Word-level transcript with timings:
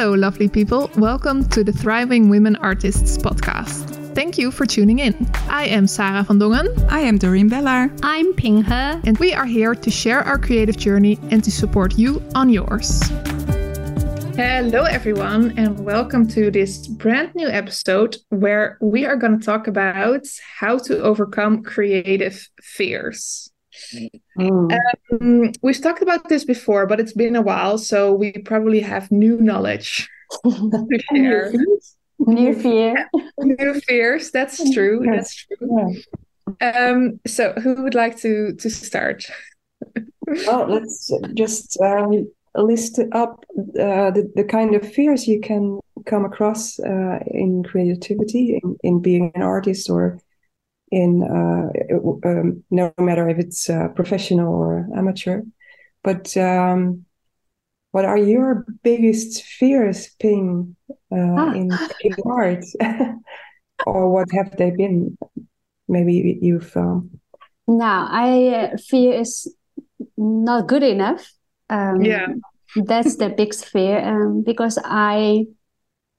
Hello, 0.00 0.14
lovely 0.14 0.48
people. 0.48 0.90
Welcome 0.96 1.46
to 1.50 1.62
the 1.62 1.72
Thriving 1.72 2.30
Women 2.30 2.56
Artists 2.56 3.18
podcast. 3.18 4.14
Thank 4.14 4.38
you 4.38 4.50
for 4.50 4.64
tuning 4.64 4.98
in. 4.98 5.30
I 5.50 5.66
am 5.66 5.86
Sarah 5.86 6.22
van 6.22 6.38
Dongen. 6.38 6.90
I 6.90 7.00
am 7.00 7.18
Doreen 7.18 7.50
Bellar. 7.50 7.94
I'm 8.02 8.32
Ping 8.32 8.64
He. 8.64 8.72
And 8.72 9.18
we 9.18 9.34
are 9.34 9.44
here 9.44 9.74
to 9.74 9.90
share 9.90 10.20
our 10.20 10.38
creative 10.38 10.78
journey 10.78 11.18
and 11.30 11.44
to 11.44 11.50
support 11.50 11.98
you 11.98 12.22
on 12.34 12.48
yours. 12.48 13.02
Hello, 14.36 14.84
everyone, 14.84 15.52
and 15.58 15.84
welcome 15.84 16.26
to 16.28 16.50
this 16.50 16.86
brand 16.86 17.34
new 17.34 17.48
episode 17.48 18.16
where 18.30 18.78
we 18.80 19.04
are 19.04 19.16
going 19.16 19.38
to 19.38 19.44
talk 19.44 19.66
about 19.66 20.24
how 20.60 20.78
to 20.78 21.02
overcome 21.02 21.62
creative 21.62 22.48
fears. 22.62 23.49
Mm. 24.38 24.78
Um, 25.12 25.52
we've 25.62 25.80
talked 25.80 26.02
about 26.02 26.28
this 26.28 26.44
before, 26.44 26.86
but 26.86 27.00
it's 27.00 27.12
been 27.12 27.36
a 27.36 27.42
while, 27.42 27.78
so 27.78 28.12
we 28.12 28.32
probably 28.32 28.80
have 28.80 29.10
new 29.10 29.40
knowledge 29.40 30.08
to 30.44 31.00
share. 31.12 31.52
New 32.18 32.54
fear. 32.54 33.08
new 33.38 33.80
fears. 33.80 34.30
That's 34.30 34.70
true. 34.74 35.02
That's 35.04 35.46
true. 35.46 35.96
Um, 36.60 37.20
so, 37.26 37.52
who 37.54 37.82
would 37.82 37.94
like 37.94 38.18
to 38.18 38.54
to 38.54 38.70
start? 38.70 39.24
well, 40.46 40.66
let's 40.66 41.10
just 41.34 41.80
um, 41.80 42.30
list 42.54 43.00
up 43.12 43.44
uh, 43.78 44.10
the 44.10 44.30
the 44.34 44.44
kind 44.44 44.74
of 44.74 44.92
fears 44.92 45.26
you 45.26 45.40
can 45.40 45.80
come 46.06 46.24
across 46.24 46.78
uh, 46.80 47.18
in 47.26 47.62
creativity, 47.64 48.60
in, 48.62 48.76
in 48.82 49.00
being 49.00 49.32
an 49.34 49.42
artist 49.42 49.88
or 49.88 50.18
in 50.90 51.22
uh, 51.22 52.28
um, 52.28 52.64
no 52.70 52.92
matter 52.98 53.28
if 53.28 53.38
it's 53.38 53.70
uh, 53.70 53.88
professional 53.88 54.52
or 54.52 54.88
amateur. 54.96 55.42
But 56.02 56.36
um, 56.36 57.04
what 57.92 58.04
are 58.04 58.18
your 58.18 58.64
biggest 58.82 59.42
fears, 59.42 60.10
Ping, 60.18 60.76
uh, 61.12 61.16
ah. 61.16 61.52
in, 61.52 61.70
in 62.02 62.14
art, 62.24 62.64
or 63.86 64.10
what 64.10 64.28
have 64.32 64.56
they 64.56 64.70
been? 64.70 65.18
Maybe 65.88 66.38
you've. 66.40 66.76
Um... 66.76 67.20
Now 67.66 68.08
I 68.10 68.76
fear 68.88 69.20
is 69.20 69.52
not 70.16 70.68
good 70.68 70.82
enough. 70.82 71.30
Um, 71.68 72.02
yeah, 72.02 72.28
that's 72.76 73.16
the 73.16 73.28
biggest 73.28 73.66
fear 73.66 73.98
um, 73.98 74.42
because 74.42 74.78
I, 74.84 75.46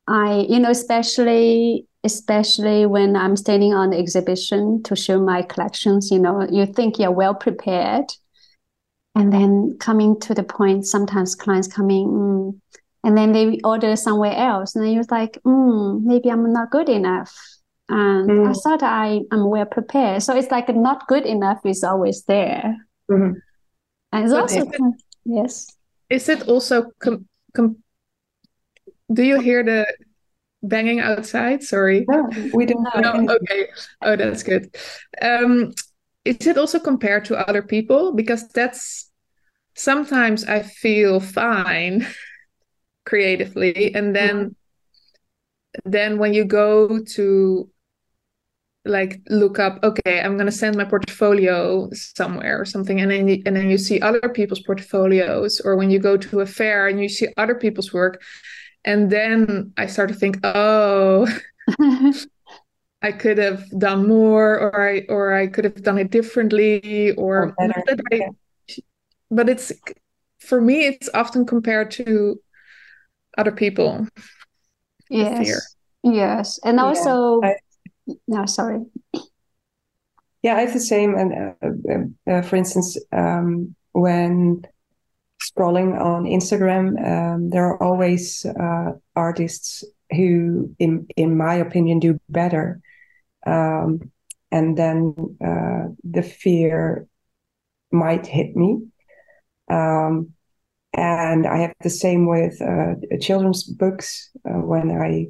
I 0.07 0.45
you 0.47 0.59
know 0.59 0.71
especially 0.71 1.87
especially 2.03 2.85
when 2.85 3.15
I'm 3.15 3.37
standing 3.37 3.73
on 3.73 3.91
the 3.91 3.97
exhibition 3.97 4.81
to 4.83 4.95
show 4.95 5.21
my 5.21 5.43
collections, 5.43 6.09
you 6.11 6.19
know, 6.19 6.47
you 6.49 6.65
think 6.65 6.97
you're 6.97 7.11
well 7.11 7.35
prepared. 7.35 8.05
And 9.13 9.31
then 9.31 9.77
coming 9.79 10.19
to 10.21 10.33
the 10.33 10.43
point, 10.43 10.87
sometimes 10.87 11.35
clients 11.35 11.67
coming, 11.67 12.07
mm, 12.07 12.59
and 13.03 13.17
then 13.17 13.33
they 13.33 13.59
order 13.63 13.95
somewhere 13.95 14.35
else. 14.35 14.75
And 14.75 14.85
then 14.85 14.93
you're 14.93 15.03
like, 15.11 15.37
mm, 15.45 16.01
maybe 16.01 16.31
I'm 16.31 16.51
not 16.53 16.71
good 16.71 16.87
enough. 16.89 17.35
And 17.89 18.29
mm. 18.29 18.49
I 18.49 18.53
thought 18.53 18.83
I 18.83 19.21
am 19.31 19.49
well 19.49 19.65
prepared. 19.65 20.23
So 20.23 20.35
it's 20.35 20.49
like 20.49 20.73
not 20.73 21.07
good 21.07 21.25
enough 21.25 21.59
is 21.65 21.83
always 21.83 22.23
there. 22.23 22.77
Mm-hmm. 23.11 23.37
And 24.13 24.23
it's 24.23 24.33
but 24.33 24.41
also, 24.41 24.61
it, 24.61 24.81
yes. 25.25 25.67
Is 26.09 26.29
it 26.29 26.47
also, 26.47 26.91
com- 26.99 27.27
com- 27.53 27.83
do 29.11 29.23
you 29.23 29.41
hear 29.41 29.61
the 29.63 29.85
banging 30.63 30.99
outside? 30.99 31.63
Sorry. 31.63 32.05
No, 32.07 32.29
we 32.53 32.65
don't 32.65 32.83
know. 32.83 33.11
No, 33.11 33.35
okay. 33.35 33.67
Oh, 34.01 34.15
that's 34.15 34.43
good. 34.43 34.75
Um, 35.21 35.73
is 36.25 36.45
it 36.45 36.57
also 36.57 36.79
compared 36.79 37.25
to 37.25 37.49
other 37.49 37.61
people? 37.61 38.13
Because 38.13 38.47
that's 38.49 39.09
sometimes 39.75 40.45
I 40.45 40.61
feel 40.61 41.19
fine 41.19 42.07
creatively, 43.05 43.93
and 43.95 44.15
then 44.15 44.35
mm-hmm. 44.35 45.89
then 45.89 46.17
when 46.17 46.33
you 46.33 46.45
go 46.45 47.03
to 47.15 47.69
like 48.83 49.21
look 49.29 49.59
up 49.59 49.77
okay 49.83 50.21
i'm 50.21 50.37
going 50.37 50.47
to 50.47 50.51
send 50.51 50.75
my 50.75 50.83
portfolio 50.83 51.87
somewhere 51.93 52.59
or 52.59 52.65
something 52.65 52.99
and 52.99 53.11
then 53.11 53.27
you, 53.27 53.41
and 53.45 53.55
then 53.55 53.69
you 53.69 53.77
see 53.77 53.99
other 53.99 54.27
people's 54.29 54.61
portfolios 54.61 55.61
or 55.63 55.75
when 55.75 55.91
you 55.91 55.99
go 55.99 56.17
to 56.17 56.39
a 56.39 56.47
fair 56.47 56.87
and 56.87 56.99
you 56.99 57.07
see 57.07 57.27
other 57.37 57.53
people's 57.53 57.93
work 57.93 58.19
and 58.85 59.11
then 59.11 59.73
i 59.77 59.85
start 59.85 60.09
to 60.09 60.15
think 60.15 60.37
oh 60.43 61.27
i 63.01 63.11
could 63.11 63.37
have 63.37 63.63
done 63.77 64.07
more 64.07 64.59
or 64.59 64.89
i 64.89 65.05
or 65.09 65.33
i 65.33 65.47
could 65.47 65.63
have 65.63 65.81
done 65.83 65.97
it 65.97 66.11
differently 66.11 67.11
or, 67.13 67.53
or 67.57 67.71
I, 68.11 68.29
but 69.29 69.49
it's 69.49 69.71
for 70.39 70.59
me 70.59 70.85
it's 70.85 71.09
often 71.13 71.45
compared 71.45 71.91
to 71.91 72.39
other 73.37 73.51
people. 73.51 74.07
Yes. 75.09 75.75
yes. 76.03 76.59
And 76.63 76.77
yeah. 76.77 76.83
also 76.83 77.41
I, 77.41 77.55
no 78.27 78.45
sorry. 78.45 78.81
Yeah 80.41 80.55
i 80.55 80.61
have 80.61 80.73
the 80.73 80.79
same 80.79 81.15
and 81.15 81.33
uh, 81.33 82.31
uh, 82.31 82.31
uh, 82.31 82.41
for 82.41 82.55
instance 82.55 82.97
um, 83.11 83.75
when 83.91 84.65
scrolling 85.55 85.99
on 85.99 86.23
Instagram, 86.25 86.95
um, 87.05 87.49
there 87.49 87.65
are 87.65 87.81
always 87.81 88.45
uh, 88.45 88.91
artists 89.15 89.83
who, 90.11 90.73
in 90.79 91.07
in 91.15 91.37
my 91.37 91.55
opinion, 91.55 91.99
do 91.99 92.19
better. 92.29 92.81
Um, 93.45 94.11
and 94.51 94.77
then 94.77 95.15
uh, 95.43 95.93
the 96.03 96.23
fear 96.23 97.07
might 97.91 98.27
hit 98.27 98.55
me. 98.55 98.87
Um, 99.69 100.33
and 100.93 101.47
I 101.47 101.59
have 101.59 101.73
the 101.81 101.89
same 101.89 102.27
with 102.27 102.61
uh, 102.61 102.95
children's 103.21 103.63
books 103.63 104.29
uh, 104.45 104.59
when 104.59 104.91
I 104.91 105.27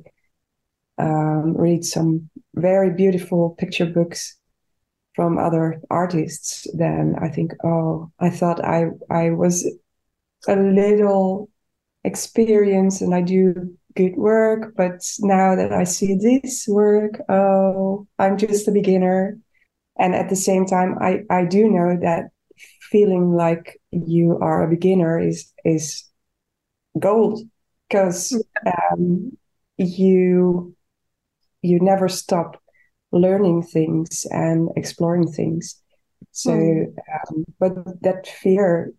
um, 0.97 1.55
read 1.55 1.85
some 1.85 2.29
very 2.55 2.91
beautiful 2.91 3.55
picture 3.59 3.85
books 3.85 4.37
from 5.15 5.37
other 5.37 5.81
artists. 5.89 6.65
Then 6.73 7.15
I 7.21 7.29
think, 7.29 7.51
oh, 7.63 8.11
I 8.19 8.29
thought 8.29 8.63
I 8.63 8.87
I 9.09 9.31
was 9.31 9.69
a 10.47 10.56
little 10.56 11.50
experience 12.03 13.02
and 13.02 13.13
I 13.13 13.22
do 13.22 13.78
good 13.96 14.16
work, 14.16 14.74
but 14.75 15.02
now 15.19 15.56
that 15.56 15.74
I 15.74 15.84
see 15.84 16.16
this 16.16 16.66
work, 16.68 17.19
oh, 17.29 18.07
I'm 18.18 18.38
just 18.38 18.68
a 18.68 18.72
beginner. 18.72 19.38
And 20.00 20.16
at 20.16 20.29
the 20.29 20.35
same 20.35 20.66
time, 20.66 20.97
I, 21.00 21.22
I 21.29 21.46
do 21.46 21.69
know 21.69 21.97
that 22.02 22.29
feeling 22.91 23.34
like 23.34 23.79
you 23.91 24.38
are 24.41 24.63
a 24.63 24.69
beginner 24.69 25.19
is 25.19 25.52
is 25.66 26.06
gold 27.00 27.40
because 27.88 28.34
um, 28.66 29.31
you 29.78 30.75
you 31.62 31.79
never 31.79 32.09
stop 32.09 32.62
learning 33.12 33.63
things 33.63 34.25
and 34.31 34.69
exploring 34.75 35.31
things. 35.31 35.81
So, 36.31 36.52
mm. 36.52 36.88
um, 37.29 37.46
but 37.59 37.73
that 38.02 38.28
fear 38.28 38.94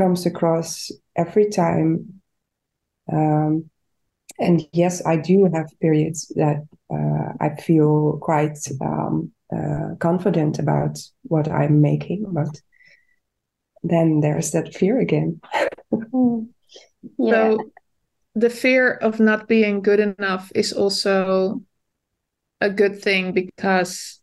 comes 0.00 0.24
across 0.24 0.90
every 1.14 1.50
time. 1.50 2.22
Um, 3.12 3.68
and 4.38 4.66
yes, 4.72 5.04
I 5.04 5.16
do 5.16 5.50
have 5.52 5.78
periods 5.80 6.32
that 6.36 6.66
uh, 6.90 7.32
I 7.38 7.60
feel 7.60 8.18
quite 8.22 8.58
um, 8.80 9.30
uh, 9.54 9.96
confident 9.98 10.58
about 10.58 10.98
what 11.24 11.48
I'm 11.48 11.82
making, 11.82 12.24
but 12.32 12.48
then 13.82 14.20
there's 14.20 14.52
that 14.52 14.74
fear 14.74 14.98
again. 14.98 15.40
Yeah. 17.18 17.56
So 17.56 17.70
the 18.34 18.50
fear 18.50 18.92
of 18.92 19.20
not 19.20 19.48
being 19.48 19.80
good 19.80 20.00
enough 20.00 20.52
is 20.54 20.72
also 20.72 21.62
a 22.60 22.68
good 22.68 23.00
thing 23.00 23.32
because 23.32 24.19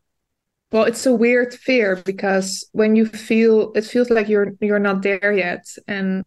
well, 0.71 0.83
it's 0.83 1.05
a 1.05 1.13
weird 1.13 1.53
fear 1.53 2.01
because 2.05 2.67
when 2.73 2.95
you 2.95 3.05
feel 3.05 3.71
it 3.73 3.85
feels 3.85 4.09
like 4.09 4.27
you're 4.27 4.53
you're 4.59 4.79
not 4.79 5.01
there 5.01 5.31
yet 5.31 5.65
and 5.87 6.23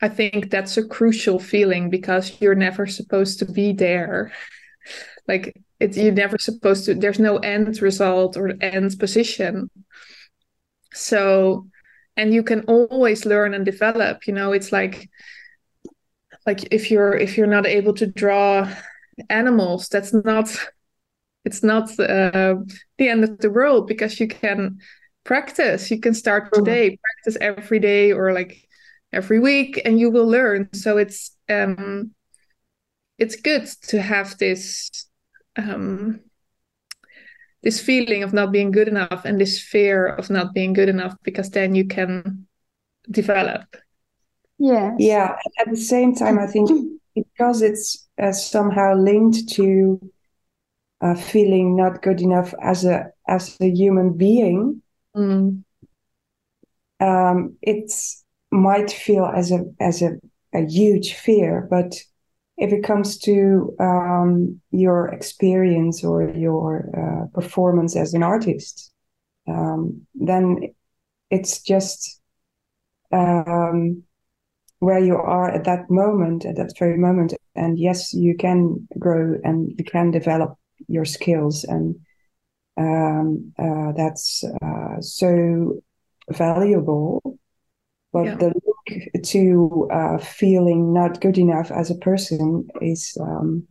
I 0.00 0.08
think 0.08 0.50
that's 0.50 0.76
a 0.76 0.86
crucial 0.86 1.38
feeling 1.38 1.90
because 1.90 2.40
you're 2.40 2.54
never 2.54 2.86
supposed 2.86 3.40
to 3.40 3.46
be 3.46 3.72
there. 3.72 4.32
like 5.28 5.54
it's 5.80 5.96
you're 5.96 6.12
never 6.12 6.38
supposed 6.38 6.86
to 6.86 6.94
there's 6.94 7.18
no 7.18 7.38
end 7.38 7.82
result 7.82 8.36
or 8.36 8.54
end 8.60 8.98
position. 8.98 9.70
So 10.94 11.66
and 12.16 12.32
you 12.32 12.42
can 12.42 12.62
always 12.62 13.26
learn 13.26 13.54
and 13.54 13.64
develop, 13.64 14.26
you 14.26 14.32
know, 14.32 14.52
it's 14.52 14.72
like 14.72 15.10
like 16.46 16.72
if 16.72 16.90
you're 16.90 17.14
if 17.14 17.36
you're 17.36 17.46
not 17.46 17.66
able 17.66 17.92
to 17.94 18.06
draw 18.06 18.72
animals, 19.28 19.88
that's 19.88 20.14
not 20.14 20.48
it's 21.48 21.62
not 21.62 21.88
uh, 21.98 22.56
the 22.98 23.08
end 23.08 23.24
of 23.24 23.38
the 23.38 23.50
world 23.50 23.86
because 23.86 24.20
you 24.20 24.28
can 24.28 24.78
practice. 25.24 25.90
You 25.90 25.98
can 25.98 26.12
start 26.12 26.52
today 26.52 26.90
mm-hmm. 26.90 27.00
practice 27.04 27.38
every 27.40 27.78
day 27.78 28.12
or 28.12 28.34
like 28.34 28.68
every 29.14 29.40
week 29.40 29.80
and 29.84 29.98
you 29.98 30.10
will 30.10 30.28
learn. 30.28 30.68
So 30.74 30.98
it's 30.98 31.34
um 31.48 32.12
it's 33.16 33.36
good 33.36 33.64
to 33.88 34.02
have 34.02 34.36
this 34.36 34.90
um 35.56 36.20
this 37.62 37.80
feeling 37.80 38.22
of 38.22 38.34
not 38.34 38.52
being 38.52 38.70
good 38.70 38.88
enough 38.88 39.24
and 39.24 39.40
this 39.40 39.58
fear 39.58 40.06
of 40.06 40.28
not 40.28 40.52
being 40.52 40.74
good 40.74 40.90
enough 40.90 41.14
because 41.22 41.48
then 41.48 41.74
you 41.74 41.86
can 41.86 42.46
develop. 43.10 43.64
Yeah 44.58 44.94
yeah. 44.98 45.36
At 45.58 45.70
the 45.70 45.76
same 45.76 46.14
time 46.14 46.38
i 46.38 46.46
think 46.46 46.68
because 47.14 47.62
it's 47.62 48.06
uh, 48.22 48.32
somehow 48.32 48.94
linked 48.94 49.48
to 49.56 49.98
uh, 51.00 51.14
feeling 51.14 51.76
not 51.76 52.02
good 52.02 52.20
enough 52.20 52.54
as 52.62 52.84
a 52.84 53.10
as 53.28 53.56
a 53.60 53.70
human 53.70 54.16
being, 54.16 54.82
mm. 55.16 55.62
um, 57.00 57.56
it's 57.62 58.24
might 58.50 58.90
feel 58.90 59.26
as 59.26 59.52
a 59.52 59.64
as 59.80 60.02
a, 60.02 60.16
a 60.54 60.66
huge 60.66 61.14
fear. 61.14 61.66
But 61.70 61.94
if 62.56 62.72
it 62.72 62.82
comes 62.82 63.18
to 63.18 63.74
um, 63.78 64.60
your 64.72 65.08
experience 65.08 66.02
or 66.02 66.30
your 66.30 66.90
uh, 66.96 67.26
performance 67.32 67.94
as 67.94 68.14
an 68.14 68.24
artist, 68.24 68.92
um, 69.46 70.06
then 70.14 70.74
it's 71.30 71.62
just 71.62 72.20
um, 73.12 74.02
where 74.80 74.98
you 74.98 75.16
are 75.16 75.50
at 75.50 75.64
that 75.64 75.88
moment, 75.88 76.44
at 76.44 76.56
that 76.56 76.76
very 76.78 76.98
moment. 76.98 77.34
And 77.54 77.78
yes, 77.78 78.12
you 78.12 78.36
can 78.36 78.88
grow 78.98 79.38
and 79.44 79.72
you 79.78 79.84
can 79.84 80.10
develop 80.10 80.57
your 80.88 81.04
skills, 81.04 81.64
and 81.64 81.96
um, 82.76 83.52
uh, 83.58 83.92
that's 83.92 84.44
uh, 84.62 85.00
so 85.00 85.82
valuable. 86.30 87.38
But 88.12 88.24
yeah. 88.24 88.34
the 88.36 88.54
link 88.88 89.24
to 89.24 89.88
uh, 89.92 90.18
feeling 90.18 90.94
not 90.94 91.20
good 91.20 91.38
enough 91.38 91.70
as 91.70 91.90
a 91.90 91.96
person 91.96 92.66
is 92.80 93.16
um, 93.20 93.66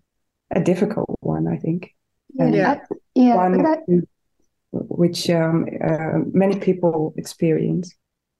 a 0.51 0.61
difficult 0.61 1.17
one, 1.21 1.47
I 1.47 1.57
think. 1.57 1.93
And 2.37 2.53
yeah, 2.53 2.79
yeah, 3.15 3.35
one 3.35 3.63
that... 3.63 3.79
which 4.71 5.29
um, 5.29 5.65
uh, 5.83 6.19
many 6.31 6.59
people 6.59 7.13
experience. 7.17 7.95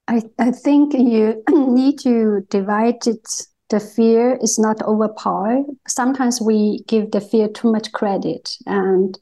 I, 0.08 0.22
I 0.40 0.52
think 0.52 0.94
you 0.94 1.44
need 1.50 2.00
to 2.00 2.42
divide 2.50 3.08
it. 3.08 3.28
The 3.70 3.80
fear 3.80 4.38
is 4.42 4.58
not 4.58 4.82
overpower. 4.82 5.64
Sometimes 5.88 6.40
we 6.40 6.84
give 6.88 7.12
the 7.12 7.22
fear 7.22 7.50
too 7.50 7.72
much 7.72 7.92
credit 7.92 8.56
and 8.66 9.18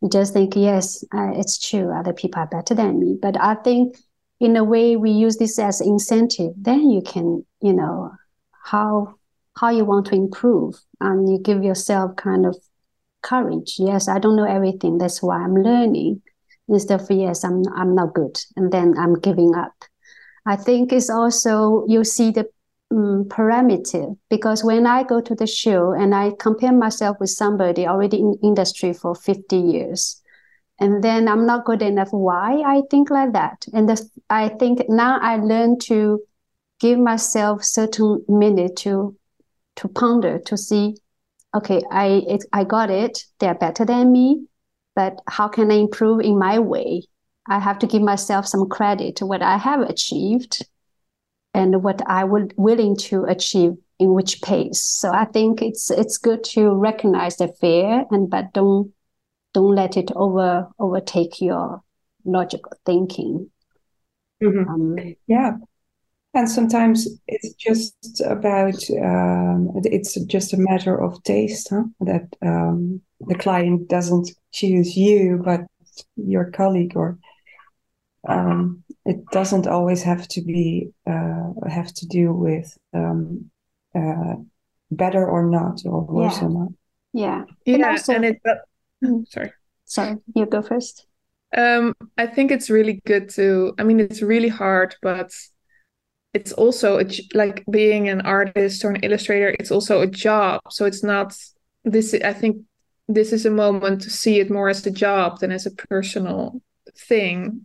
we 0.00 0.10
just 0.10 0.34
think, 0.34 0.54
yes, 0.54 1.02
uh, 1.14 1.30
it's 1.34 1.58
true, 1.58 1.90
other 1.90 2.12
people 2.12 2.42
are 2.42 2.46
better 2.46 2.74
than 2.74 3.00
me. 3.00 3.18
But 3.20 3.40
I 3.40 3.54
think 3.54 3.96
in 4.40 4.56
a 4.56 4.64
way 4.64 4.96
we 4.96 5.10
use 5.10 5.36
this 5.38 5.58
as 5.58 5.80
incentive. 5.80 6.52
Then 6.56 6.90
you 6.90 7.02
can, 7.02 7.44
you 7.60 7.72
know, 7.72 8.12
how 8.64 9.14
how 9.58 9.70
you 9.70 9.84
want 9.84 10.06
to 10.06 10.14
improve 10.14 10.74
and 11.00 11.30
you 11.30 11.38
give 11.38 11.64
yourself 11.64 12.16
kind 12.16 12.44
of 12.44 12.56
courage. 13.22 13.76
Yes, 13.78 14.08
I 14.08 14.18
don't 14.18 14.36
know 14.36 14.44
everything. 14.44 14.98
That's 14.98 15.22
why 15.22 15.38
I'm 15.38 15.54
learning. 15.54 16.22
Instead 16.68 17.00
of 17.00 17.10
yes, 17.10 17.44
I'm 17.44 17.62
I'm 17.74 17.94
not 17.94 18.14
good, 18.14 18.38
and 18.56 18.72
then 18.72 18.94
I'm 18.98 19.14
giving 19.14 19.54
up. 19.54 19.74
I 20.44 20.56
think 20.56 20.92
it's 20.92 21.10
also 21.10 21.84
you 21.88 22.04
see 22.04 22.30
the 22.30 22.48
um, 22.90 23.24
parameter 23.28 24.16
because 24.30 24.62
when 24.64 24.86
I 24.86 25.02
go 25.02 25.20
to 25.20 25.34
the 25.34 25.46
show 25.46 25.92
and 25.92 26.14
I 26.14 26.32
compare 26.38 26.72
myself 26.72 27.16
with 27.20 27.30
somebody 27.30 27.86
already 27.86 28.18
in 28.18 28.38
industry 28.42 28.92
for 28.92 29.14
50 29.14 29.56
years, 29.56 30.22
and 30.78 31.02
then 31.02 31.26
I'm 31.26 31.46
not 31.46 31.64
good 31.64 31.82
enough. 31.82 32.08
Why 32.10 32.60
I 32.60 32.82
think 32.90 33.10
like 33.10 33.32
that? 33.32 33.66
And 33.72 33.88
the, 33.88 34.08
I 34.28 34.48
think 34.48 34.88
now 34.88 35.18
I 35.20 35.36
learn 35.36 35.78
to 35.84 36.20
give 36.80 36.98
myself 36.98 37.64
certain 37.64 38.24
minute 38.28 38.76
to 38.78 39.16
to 39.76 39.88
ponder 39.88 40.38
to 40.46 40.56
see, 40.56 40.96
okay, 41.54 41.82
I 41.90 42.22
it, 42.28 42.44
I 42.52 42.64
got 42.64 42.90
it. 42.90 43.24
They're 43.40 43.54
better 43.54 43.84
than 43.84 44.12
me, 44.12 44.46
but 44.94 45.20
how 45.26 45.48
can 45.48 45.70
I 45.70 45.76
improve 45.76 46.20
in 46.20 46.38
my 46.38 46.58
way? 46.58 47.04
I 47.48 47.58
have 47.58 47.78
to 47.80 47.86
give 47.86 48.02
myself 48.02 48.46
some 48.46 48.68
credit 48.68 49.16
to 49.16 49.26
what 49.26 49.40
I 49.40 49.56
have 49.56 49.80
achieved 49.80 50.66
and 51.56 51.82
what 51.82 52.02
I 52.06 52.22
would 52.22 52.52
willing 52.56 52.96
to 53.08 53.24
achieve 53.24 53.72
in 53.98 54.12
which 54.12 54.42
pace. 54.42 54.80
So 54.80 55.10
I 55.10 55.24
think 55.24 55.62
it's 55.62 55.90
it's 55.90 56.18
good 56.18 56.44
to 56.52 56.74
recognize 56.74 57.36
the 57.38 57.48
fear 57.48 58.04
and 58.10 58.28
but 58.28 58.52
don't 58.52 58.92
don't 59.54 59.74
let 59.74 59.96
it 59.96 60.10
over 60.14 60.68
overtake 60.78 61.40
your 61.40 61.82
logical 62.24 62.72
thinking. 62.84 63.50
Mm-hmm. 64.42 64.68
Um, 64.68 65.14
yeah. 65.26 65.52
And 66.34 66.50
sometimes 66.50 67.08
it's 67.26 67.54
just 67.54 68.20
about 68.20 68.78
um, 69.02 69.72
it's 69.84 70.20
just 70.26 70.52
a 70.52 70.58
matter 70.58 71.00
of 71.02 71.22
taste, 71.22 71.68
huh? 71.70 71.84
That 72.00 72.28
um, 72.42 73.00
the 73.20 73.34
client 73.34 73.88
doesn't 73.88 74.30
choose 74.52 74.94
you, 74.94 75.40
but 75.42 75.62
your 76.16 76.50
colleague 76.50 76.92
or 76.94 77.18
um, 78.28 78.84
it 79.06 79.24
doesn't 79.30 79.68
always 79.68 80.02
have 80.02 80.26
to 80.28 80.42
be 80.42 80.90
uh, 81.06 81.52
have 81.68 81.94
to 81.94 82.06
do 82.06 82.32
with 82.32 82.76
um, 82.92 83.50
uh, 83.94 84.34
better 84.90 85.26
or 85.26 85.46
not 85.46 85.82
or 85.86 86.02
worse 86.02 86.38
yeah. 86.38 86.44
or 86.44 86.50
not. 86.50 86.68
Yeah. 87.12 87.44
Yeah, 87.64 87.74
and, 87.74 87.84
also, 87.84 88.14
and 88.14 88.24
it. 88.24 88.40
Uh, 88.44 88.54
mm-hmm. 89.02 89.22
sorry. 89.28 89.52
Sorry, 89.84 90.16
you 90.34 90.46
go 90.46 90.62
first. 90.62 91.06
Um, 91.56 91.94
I 92.18 92.26
think 92.26 92.50
it's 92.50 92.68
really 92.68 93.00
good 93.06 93.28
to. 93.30 93.74
I 93.78 93.84
mean, 93.84 94.00
it's 94.00 94.20
really 94.20 94.48
hard, 94.48 94.96
but 95.00 95.30
it's 96.34 96.52
also 96.52 96.98
a, 96.98 97.06
like 97.32 97.64
being 97.70 98.08
an 98.08 98.22
artist 98.22 98.84
or 98.84 98.90
an 98.90 99.00
illustrator. 99.04 99.54
It's 99.60 99.70
also 99.70 100.00
a 100.00 100.08
job, 100.08 100.60
so 100.70 100.84
it's 100.84 101.04
not 101.04 101.36
this. 101.84 102.12
I 102.12 102.32
think 102.32 102.62
this 103.06 103.32
is 103.32 103.46
a 103.46 103.50
moment 103.50 104.02
to 104.02 104.10
see 104.10 104.40
it 104.40 104.50
more 104.50 104.68
as 104.68 104.84
a 104.84 104.90
job 104.90 105.38
than 105.38 105.52
as 105.52 105.64
a 105.64 105.70
personal 105.70 106.60
thing 106.98 107.64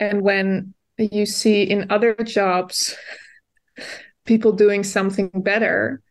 and 0.00 0.22
when 0.22 0.74
you 0.98 1.24
see 1.24 1.62
in 1.62 1.90
other 1.90 2.14
jobs 2.14 2.96
people 4.26 4.52
doing 4.52 4.82
something 4.82 5.30
better 5.34 6.02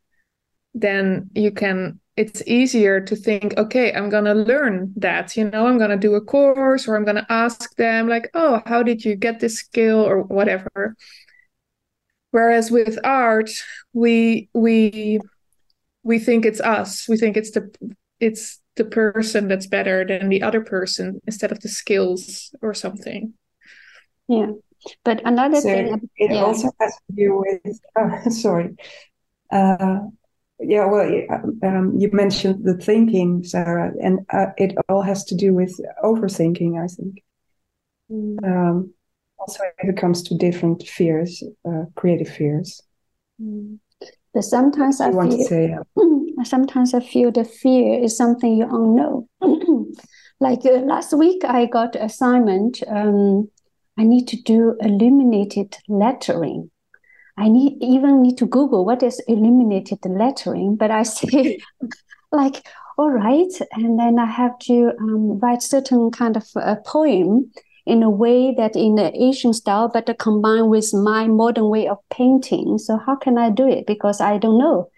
then 0.74 1.30
you 1.34 1.52
can 1.52 2.00
it's 2.16 2.42
easier 2.48 3.00
to 3.00 3.16
think 3.16 3.56
okay 3.58 3.94
i'm 3.94 4.10
going 4.10 4.26
to 4.26 4.34
learn 4.34 4.92
that 4.96 5.36
you 5.36 5.50
know 5.50 5.68
i'm 5.68 5.78
going 5.78 5.90
to 5.90 5.98
do 5.98 6.16
a 6.16 6.22
course 6.22 6.88
or 6.88 6.96
i'm 6.96 7.06
going 7.06 7.16
to 7.16 7.32
ask 7.32 7.76
them 7.76 8.08
like 8.08 8.30
oh 8.34 8.62
how 8.66 8.84
did 8.84 9.04
you 9.04 9.16
get 9.16 9.40
this 9.40 9.58
skill? 9.58 10.00
or 10.00 10.22
whatever. 10.24 10.96
Whereas 12.32 12.70
with 12.70 13.00
art 13.04 13.50
we 13.94 14.50
we 14.54 15.20
we 16.04 16.20
think 16.20 16.46
it's 16.46 16.62
us. 16.62 17.08
We 17.10 17.18
think 17.18 17.38
it's 17.38 17.52
the 17.52 17.72
it's 18.20 18.62
the 18.76 18.86
person 18.86 19.48
that's 19.48 19.68
better 19.68 20.06
than 20.06 20.30
the 20.30 20.42
other 20.42 20.62
person 20.62 21.20
instead 21.26 21.52
of 21.52 21.60
the 21.62 21.70
skills 21.70 22.54
or 22.62 22.74
something 22.74 23.34
yeah. 24.30 24.52
But 25.04 25.22
another 25.26 25.56
so 25.56 25.62
thing, 25.62 26.10
it 26.16 26.31
yeah. 26.31 26.42
also 26.42 26.72
has 26.80 26.96
to 26.96 27.16
do 27.16 27.44
with, 27.46 27.80
uh, 28.00 28.30
sorry. 28.30 28.76
Uh, 29.52 30.00
yeah, 30.59 30.86
well, 30.86 31.09
um, 31.64 31.94
you 31.98 32.09
mentioned 32.12 32.64
the 32.64 32.78
thinking, 32.78 33.44
Sarah, 33.44 33.92
and 34.02 34.19
uh, 34.31 34.48
it 34.57 34.76
all 34.88 35.02
has 35.02 35.24
to 35.26 35.36
do 35.36 35.54
with 35.54 35.80
overthinking, 36.04 36.81
I 36.81 36.88
think. 36.88 37.24
Mm. 38.12 38.44
Um, 38.44 38.94
also, 39.38 39.64
if 39.80 39.90
it 39.90 39.98
comes 39.98 40.21
to 40.24 40.36
different 40.36 40.83
fears, 40.83 41.44
uh, 41.68 41.86
creative 41.95 42.30
fears. 42.30 42.81
Mm. 43.42 43.80
But 44.33 44.44
sometimes 44.44 45.02
I 45.02 45.12
feel, 45.12 45.44
say, 45.44 45.69
yeah. 45.69 46.44
sometimes 46.44 46.94
I 46.94 47.00
feel 47.00 47.31
the 47.31 47.45
fear 47.45 48.04
is 48.04 48.16
something 48.16 48.57
you 48.57 48.66
don't 48.66 48.95
know. 48.95 49.28
like 50.40 50.66
uh, 50.66 50.80
last 50.80 51.14
week, 51.14 51.44
I 51.45 51.66
got 51.66 51.95
assignment. 51.95 52.83
Um, 52.88 53.50
I 54.00 54.04
need 54.04 54.30
to 54.30 54.38
do 54.38 54.78
illuminated 54.80 55.76
lettering. 55.90 56.72
I 57.38 57.50
need 57.50 57.84
even 57.84 58.22
need 58.22 58.38
to 58.38 58.46
Google 58.46 58.86
what 58.86 59.04
is 59.04 59.22
illuminated 59.28 60.00
lettering, 60.06 60.78
but 60.78 60.90
I 60.90 61.04
say 61.18 61.60
like, 62.32 62.66
all 62.98 63.12
right, 63.12 63.52
and 63.74 64.00
then 64.00 64.18
I 64.18 64.26
have 64.26 64.58
to 64.60 64.94
um, 65.02 65.40
write 65.40 65.62
certain 65.62 66.12
kind 66.12 66.38
of 66.38 66.48
a 66.56 66.78
poem 66.78 67.52
in 67.86 68.02
a 68.02 68.10
way 68.10 68.54
that 68.56 68.78
in 68.78 68.96
the 68.96 69.12
Asian 69.22 69.52
style, 69.52 69.90
but 69.90 70.18
combined 70.18 70.70
with 70.70 70.94
my 70.94 71.28
modern 71.28 71.68
way 71.68 71.90
of 71.90 71.98
painting. 72.10 72.78
So 72.78 72.98
how 72.98 73.18
can 73.18 73.38
I 73.38 73.50
do 73.50 73.68
it? 73.68 73.86
Because 73.86 74.22
I 74.22 74.38
don't 74.38 74.58
know. 74.58 74.90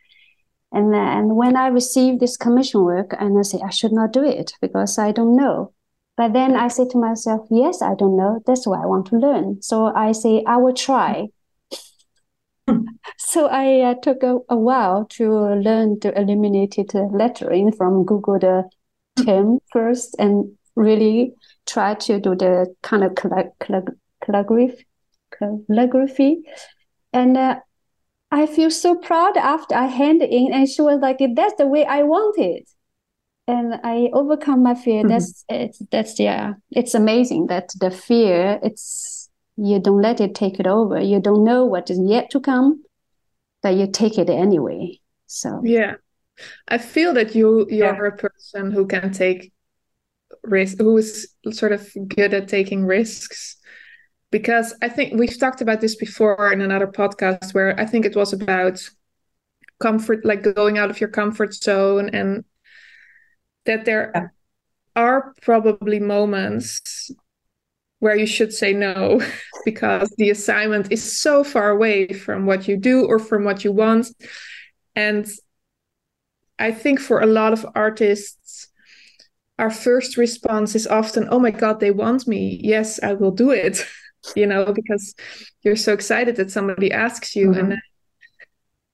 And 0.71 0.93
and 0.93 1.35
when 1.35 1.55
I 1.55 1.67
receive 1.67 2.19
this 2.19 2.37
commission 2.37 2.83
work, 2.83 3.15
and 3.19 3.37
I 3.39 3.41
say 3.41 3.59
I 3.65 3.71
should 3.71 3.93
not 3.93 4.13
do 4.13 4.23
it 4.23 4.53
because 4.61 4.99
I 4.99 5.11
don't 5.11 5.35
know. 5.35 5.73
But 6.17 6.33
then 6.33 6.55
I 6.55 6.67
say 6.67 6.87
to 6.89 6.97
myself, 6.97 7.47
yes, 7.49 7.81
I 7.81 7.95
don't 7.95 8.17
know. 8.17 8.39
That's 8.45 8.67
why 8.67 8.83
I 8.83 8.85
want 8.85 9.07
to 9.07 9.17
learn. 9.17 9.61
So 9.61 9.85
I 9.85 10.11
say, 10.11 10.43
I 10.45 10.57
will 10.57 10.73
try. 10.73 11.27
so 13.17 13.47
I 13.47 13.81
uh, 13.81 13.95
took 13.95 14.23
a, 14.23 14.37
a, 14.49 14.57
while 14.57 15.05
to 15.11 15.31
learn 15.31 15.99
the 15.99 16.17
illuminated 16.19 16.91
lettering 16.93 17.71
from 17.71 18.05
Google 18.05 18.39
the 18.39 18.69
term 19.23 19.59
first 19.71 20.15
and 20.19 20.51
really 20.75 21.33
try 21.65 21.95
to 21.95 22.19
do 22.19 22.35
the 22.35 22.73
kind 22.81 23.03
of 23.03 23.15
calligraphy. 23.15 24.85
calligraphy. 25.31 26.43
And 27.13 27.37
uh, 27.37 27.59
I 28.31 28.45
feel 28.45 28.71
so 28.71 28.95
proud 28.95 29.37
after 29.37 29.75
I 29.75 29.87
hand 29.87 30.21
in, 30.21 30.53
and 30.53 30.69
she 30.69 30.81
was 30.81 30.99
like, 31.01 31.19
"That's 31.35 31.55
the 31.55 31.67
way 31.67 31.85
I 31.85 32.03
want 32.03 32.37
it." 32.37 32.69
And 33.47 33.79
I 33.83 34.09
overcome 34.13 34.63
my 34.63 34.75
fear. 34.75 35.01
Mm-hmm. 35.01 35.09
That's 35.09 35.45
it's 35.49 35.81
that's 35.91 36.19
yeah. 36.19 36.53
It's 36.71 36.93
amazing 36.93 37.47
that 37.47 37.73
the 37.79 37.91
fear. 37.91 38.59
It's 38.63 39.29
you 39.57 39.79
don't 39.79 40.01
let 40.01 40.21
it 40.21 40.35
take 40.35 40.59
it 40.59 40.67
over. 40.67 40.99
You 40.99 41.19
don't 41.19 41.43
know 41.43 41.65
what 41.65 41.89
is 41.89 41.99
yet 42.03 42.29
to 42.31 42.39
come, 42.39 42.83
but 43.61 43.75
you 43.75 43.87
take 43.87 44.17
it 44.17 44.29
anyway. 44.29 44.99
So 45.27 45.61
yeah, 45.63 45.95
I 46.67 46.77
feel 46.77 47.13
that 47.13 47.35
you 47.35 47.67
you're 47.69 47.93
yeah. 47.93 48.07
a 48.07 48.11
person 48.11 48.71
who 48.71 48.85
can 48.87 49.11
take 49.11 49.51
risk, 50.43 50.77
who 50.77 50.97
is 50.97 51.33
sort 51.51 51.71
of 51.71 51.89
good 52.07 52.33
at 52.33 52.47
taking 52.47 52.85
risks. 52.85 53.57
Because 54.31 54.73
I 54.81 54.87
think 54.87 55.19
we've 55.19 55.37
talked 55.37 55.59
about 55.59 55.81
this 55.81 55.95
before 55.95 56.53
in 56.53 56.61
another 56.61 56.87
podcast 56.87 57.53
where 57.53 57.77
I 57.77 57.85
think 57.85 58.05
it 58.05 58.15
was 58.15 58.31
about 58.31 58.79
comfort, 59.81 60.23
like 60.23 60.41
going 60.55 60.77
out 60.77 60.89
of 60.89 61.01
your 61.01 61.09
comfort 61.09 61.53
zone, 61.53 62.09
and 62.13 62.45
that 63.65 63.85
there 63.85 64.11
yeah. 64.13 64.27
are 64.95 65.33
probably 65.41 65.99
moments 65.99 67.11
where 67.99 68.15
you 68.15 68.25
should 68.25 68.51
say 68.51 68.73
no 68.73 69.21
because 69.65 70.09
the 70.17 70.29
assignment 70.29 70.91
is 70.91 71.19
so 71.19 71.43
far 71.43 71.69
away 71.69 72.07
from 72.07 72.45
what 72.45 72.67
you 72.67 72.77
do 72.77 73.05
or 73.05 73.19
from 73.19 73.43
what 73.43 73.63
you 73.63 73.71
want. 73.71 74.07
And 74.95 75.27
I 76.57 76.71
think 76.71 76.99
for 76.99 77.21
a 77.21 77.27
lot 77.27 77.53
of 77.53 77.65
artists, 77.75 78.67
our 79.57 79.69
first 79.69 80.17
response 80.17 80.75
is 80.75 80.87
often, 80.87 81.27
oh 81.29 81.39
my 81.39 81.51
God, 81.51 81.79
they 81.79 81.91
want 81.91 82.27
me. 82.27 82.59
Yes, 82.63 83.01
I 83.01 83.13
will 83.13 83.31
do 83.31 83.51
it. 83.51 83.85
you 84.35 84.45
know, 84.45 84.71
because 84.73 85.15
you're 85.63 85.75
so 85.75 85.93
excited 85.93 86.35
that 86.35 86.51
somebody 86.51 86.91
asks 86.91 87.35
you. 87.35 87.49
Mm-hmm. 87.49 87.59
And 87.59 87.71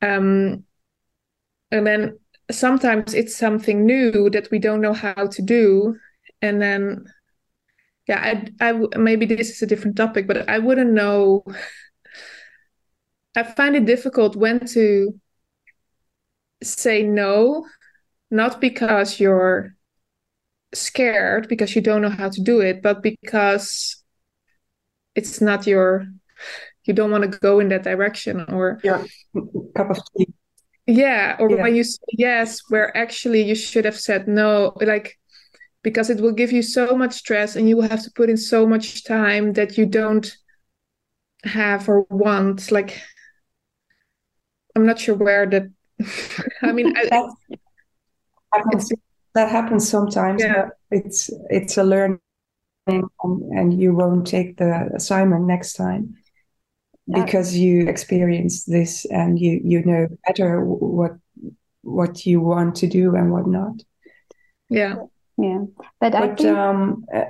then, 0.01 0.15
um, 0.15 0.63
and 1.71 1.87
then 1.87 2.19
sometimes 2.51 3.13
it's 3.13 3.35
something 3.35 3.85
new 3.85 4.29
that 4.29 4.49
we 4.51 4.59
don't 4.59 4.81
know 4.81 4.93
how 4.93 5.27
to 5.27 5.41
do. 5.41 5.97
And 6.41 6.61
then 6.61 7.05
yeah 8.07 8.43
I, 8.59 8.69
I 8.71 8.97
maybe 8.97 9.25
this 9.25 9.49
is 9.49 9.61
a 9.61 9.67
different 9.67 9.97
topic 9.97 10.27
but 10.27 10.49
i 10.49 10.57
wouldn't 10.59 10.91
know 10.91 11.43
i 13.35 13.43
find 13.43 13.75
it 13.75 13.85
difficult 13.85 14.35
when 14.35 14.65
to 14.67 15.19
say 16.63 17.03
no 17.03 17.65
not 18.31 18.59
because 18.59 19.19
you're 19.19 19.75
scared 20.73 21.47
because 21.47 21.75
you 21.75 21.81
don't 21.81 22.01
know 22.01 22.09
how 22.09 22.29
to 22.29 22.41
do 22.41 22.59
it 22.61 22.81
but 22.81 23.01
because 23.03 24.03
it's 25.15 25.39
not 25.39 25.67
your 25.67 26.05
you 26.85 26.93
don't 26.93 27.11
want 27.11 27.29
to 27.29 27.39
go 27.39 27.59
in 27.59 27.69
that 27.69 27.83
direction 27.83 28.45
or 28.49 28.79
yeah 28.83 29.03
cup 29.75 29.89
of 29.89 29.99
tea 30.17 30.27
yeah 30.87 31.35
or 31.39 31.51
yeah. 31.51 31.61
when 31.61 31.75
you 31.75 31.83
say 31.83 31.99
yes 32.13 32.61
where 32.69 32.95
actually 32.95 33.41
you 33.43 33.53
should 33.53 33.85
have 33.85 33.99
said 33.99 34.27
no 34.27 34.73
like 34.81 35.19
because 35.83 36.09
it 36.09 36.19
will 36.19 36.31
give 36.31 36.51
you 36.51 36.61
so 36.61 36.95
much 36.95 37.13
stress 37.13 37.55
and 37.55 37.67
you 37.67 37.75
will 37.75 37.87
have 37.87 38.03
to 38.03 38.11
put 38.11 38.29
in 38.29 38.37
so 38.37 38.65
much 38.65 39.03
time 39.03 39.53
that 39.53 39.77
you 39.77 39.85
don't 39.85 40.35
have 41.43 41.87
or 41.89 42.05
want 42.09 42.71
like 42.71 43.01
i'm 44.75 44.85
not 44.85 44.99
sure 44.99 45.15
where 45.15 45.45
that 45.45 45.69
i 46.63 46.71
mean 46.71 46.93
that, 46.93 47.29
happens, 48.53 48.91
that 49.35 49.51
happens 49.51 49.87
sometimes 49.87 50.41
yeah. 50.41 50.69
it's 50.89 51.29
it's 51.49 51.77
a 51.77 51.83
learning 51.83 52.19
and, 52.87 53.03
and 53.23 53.81
you 53.81 53.93
won't 53.93 54.25
take 54.25 54.57
the 54.57 54.89
assignment 54.95 55.45
next 55.45 55.73
time 55.73 56.15
because 57.09 57.55
you 57.55 57.87
experience 57.87 58.65
this 58.65 59.05
and 59.05 59.39
you 59.39 59.61
you 59.63 59.83
know 59.85 60.07
better 60.25 60.63
what 60.63 61.13
what 61.81 62.25
you 62.25 62.41
want 62.41 62.75
to 62.75 62.87
do 62.87 63.15
and 63.15 63.31
what 63.31 63.47
not. 63.47 63.81
Yeah. 64.69 64.95
Yeah. 65.37 65.65
But, 65.99 66.11
but 66.11 66.15
I 66.15 66.35
think... 66.35 66.57
um, 66.57 67.05
a, 67.13 67.23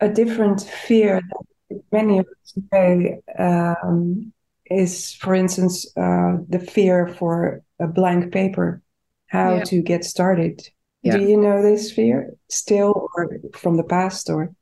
a, 0.00 0.08
different 0.08 0.62
fear 0.62 1.20
that 1.20 1.82
many 1.90 2.18
of 2.18 2.26
us 2.26 2.58
say 2.72 3.20
um, 3.38 4.32
is 4.66 5.14
for 5.14 5.34
instance 5.34 5.86
uh, 5.96 6.36
the 6.48 6.60
fear 6.60 7.08
for 7.08 7.62
a 7.80 7.88
blank 7.88 8.32
paper 8.32 8.82
how 9.26 9.56
yeah. 9.56 9.64
to 9.64 9.82
get 9.82 10.04
started. 10.04 10.62
Yeah. 11.02 11.18
do 11.18 11.24
you 11.24 11.36
know 11.36 11.60
this 11.60 11.90
fear 11.92 12.32
still 12.48 13.08
or 13.14 13.28
from 13.54 13.76
the 13.76 13.82
past 13.82 14.30
or? 14.30 14.54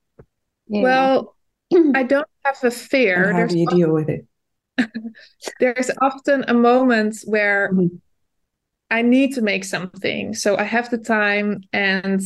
Yeah. 0.66 0.82
well 0.82 1.36
i 1.94 2.02
don't 2.02 2.26
have 2.44 2.58
a 2.64 2.70
fear. 2.70 3.24
And 3.24 3.32
how 3.32 3.38
There's 3.40 3.52
do 3.52 3.58
you 3.58 3.66
deal 3.66 3.92
with 3.92 4.08
it 4.08 4.26
there's 5.60 5.90
often 6.00 6.44
a 6.48 6.54
moment 6.54 7.16
where 7.26 7.70
mm-hmm. 7.72 7.94
i 8.90 9.02
need 9.02 9.34
to 9.34 9.42
make 9.42 9.64
something 9.64 10.34
so 10.34 10.56
i 10.56 10.62
have 10.62 10.90
the 10.90 10.98
time 10.98 11.60
and 11.72 12.22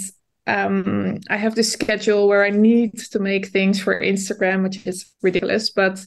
um, 0.47 1.21
I 1.29 1.37
have 1.37 1.55
this 1.55 1.73
schedule 1.73 2.29
where 2.29 2.45
I 2.45 2.51
need 2.51 2.99
to 3.11 3.19
make 3.19 3.49
things 3.49 3.81
for 3.81 4.01
Instagram, 4.01 4.63
which 4.63 4.87
is 4.87 5.13
ridiculous. 5.23 5.71
But 5.71 6.07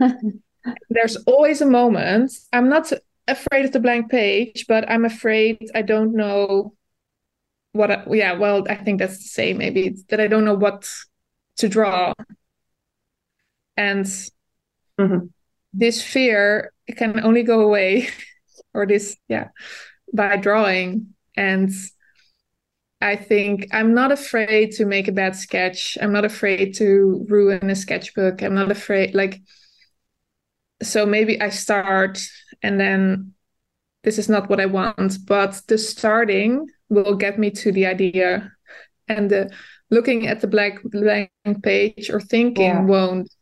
there's 0.90 1.16
always 1.18 1.60
a 1.60 1.66
moment. 1.66 2.32
I'm 2.52 2.68
not 2.68 2.92
afraid 3.28 3.64
of 3.64 3.72
the 3.72 3.80
blank 3.80 4.10
page, 4.10 4.66
but 4.66 4.90
I'm 4.90 5.04
afraid 5.04 5.70
I 5.74 5.82
don't 5.82 6.14
know 6.14 6.74
what. 7.72 7.90
I, 7.90 8.04
yeah, 8.10 8.32
well, 8.32 8.66
I 8.68 8.74
think 8.74 8.98
that's 8.98 9.18
the 9.18 9.28
same. 9.28 9.58
Maybe 9.58 9.86
it's 9.86 10.02
that 10.04 10.20
I 10.20 10.26
don't 10.26 10.44
know 10.44 10.54
what 10.54 10.88
to 11.58 11.68
draw, 11.68 12.12
and 13.76 14.04
mm-hmm. 14.04 15.26
This 15.72 16.02
fear 16.02 16.72
can 16.96 17.20
only 17.24 17.42
go 17.42 17.60
away, 17.60 18.08
or 18.74 18.86
this, 18.86 19.16
yeah, 19.28 19.48
by 20.12 20.36
drawing 20.36 21.14
and 21.36 21.70
I 23.00 23.16
think 23.16 23.68
I'm 23.72 23.94
not 23.94 24.12
afraid 24.12 24.72
to 24.72 24.84
make 24.84 25.08
a 25.08 25.12
bad 25.12 25.34
sketch. 25.34 25.96
I'm 26.02 26.12
not 26.12 26.26
afraid 26.26 26.74
to 26.76 27.24
ruin 27.30 27.70
a 27.70 27.74
sketchbook. 27.74 28.42
I'm 28.42 28.54
not 28.54 28.70
afraid, 28.70 29.14
like, 29.14 29.40
so 30.82 31.06
maybe 31.06 31.40
I 31.40 31.48
start 31.48 32.18
and 32.62 32.78
then 32.78 33.32
this 34.02 34.18
is 34.18 34.28
not 34.28 34.48
what 34.48 34.60
I 34.60 34.66
want, 34.66 35.18
but 35.26 35.60
the 35.66 35.78
starting 35.78 36.66
will 36.88 37.14
get 37.14 37.38
me 37.38 37.50
to 37.50 37.72
the 37.72 37.86
idea 37.86 38.52
and 39.08 39.30
the 39.30 39.50
looking 39.90 40.26
at 40.26 40.40
the 40.40 40.46
black 40.46 40.82
blank 40.84 41.30
page 41.62 42.10
or 42.10 42.20
thinking 42.20 42.64
yeah. 42.64 42.84
won't. 42.84 43.32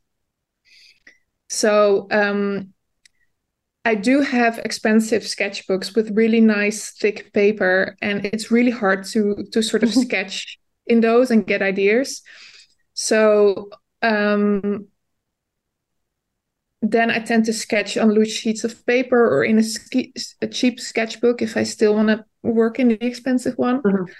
So 1.48 2.06
um, 2.10 2.72
I 3.84 3.94
do 3.94 4.20
have 4.20 4.58
expensive 4.58 5.22
sketchbooks 5.22 5.96
with 5.96 6.16
really 6.16 6.40
nice 6.40 6.90
thick 6.92 7.32
paper, 7.32 7.96
and 8.02 8.24
it's 8.26 8.50
really 8.50 8.70
hard 8.70 9.04
to 9.12 9.46
to 9.52 9.62
sort 9.62 9.82
of 9.82 9.94
sketch 10.04 10.58
in 10.86 11.00
those 11.00 11.30
and 11.30 11.46
get 11.46 11.62
ideas. 11.62 12.22
So 12.94 13.70
um, 14.02 14.88
then 16.82 17.10
I 17.10 17.18
tend 17.20 17.44
to 17.46 17.52
sketch 17.52 17.96
on 17.96 18.10
loose 18.10 18.32
sheets 18.32 18.64
of 18.64 18.84
paper 18.86 19.24
or 19.28 19.44
in 19.44 19.58
a, 19.58 19.62
ski- 19.62 20.14
a 20.42 20.46
cheap 20.46 20.80
sketchbook 20.80 21.42
if 21.42 21.56
I 21.56 21.62
still 21.64 21.94
want 21.94 22.08
to 22.08 22.24
work 22.42 22.78
in 22.78 22.88
the 22.88 23.04
expensive 23.04 23.56
one. 23.56 23.82
Mm-hmm. 23.82 24.12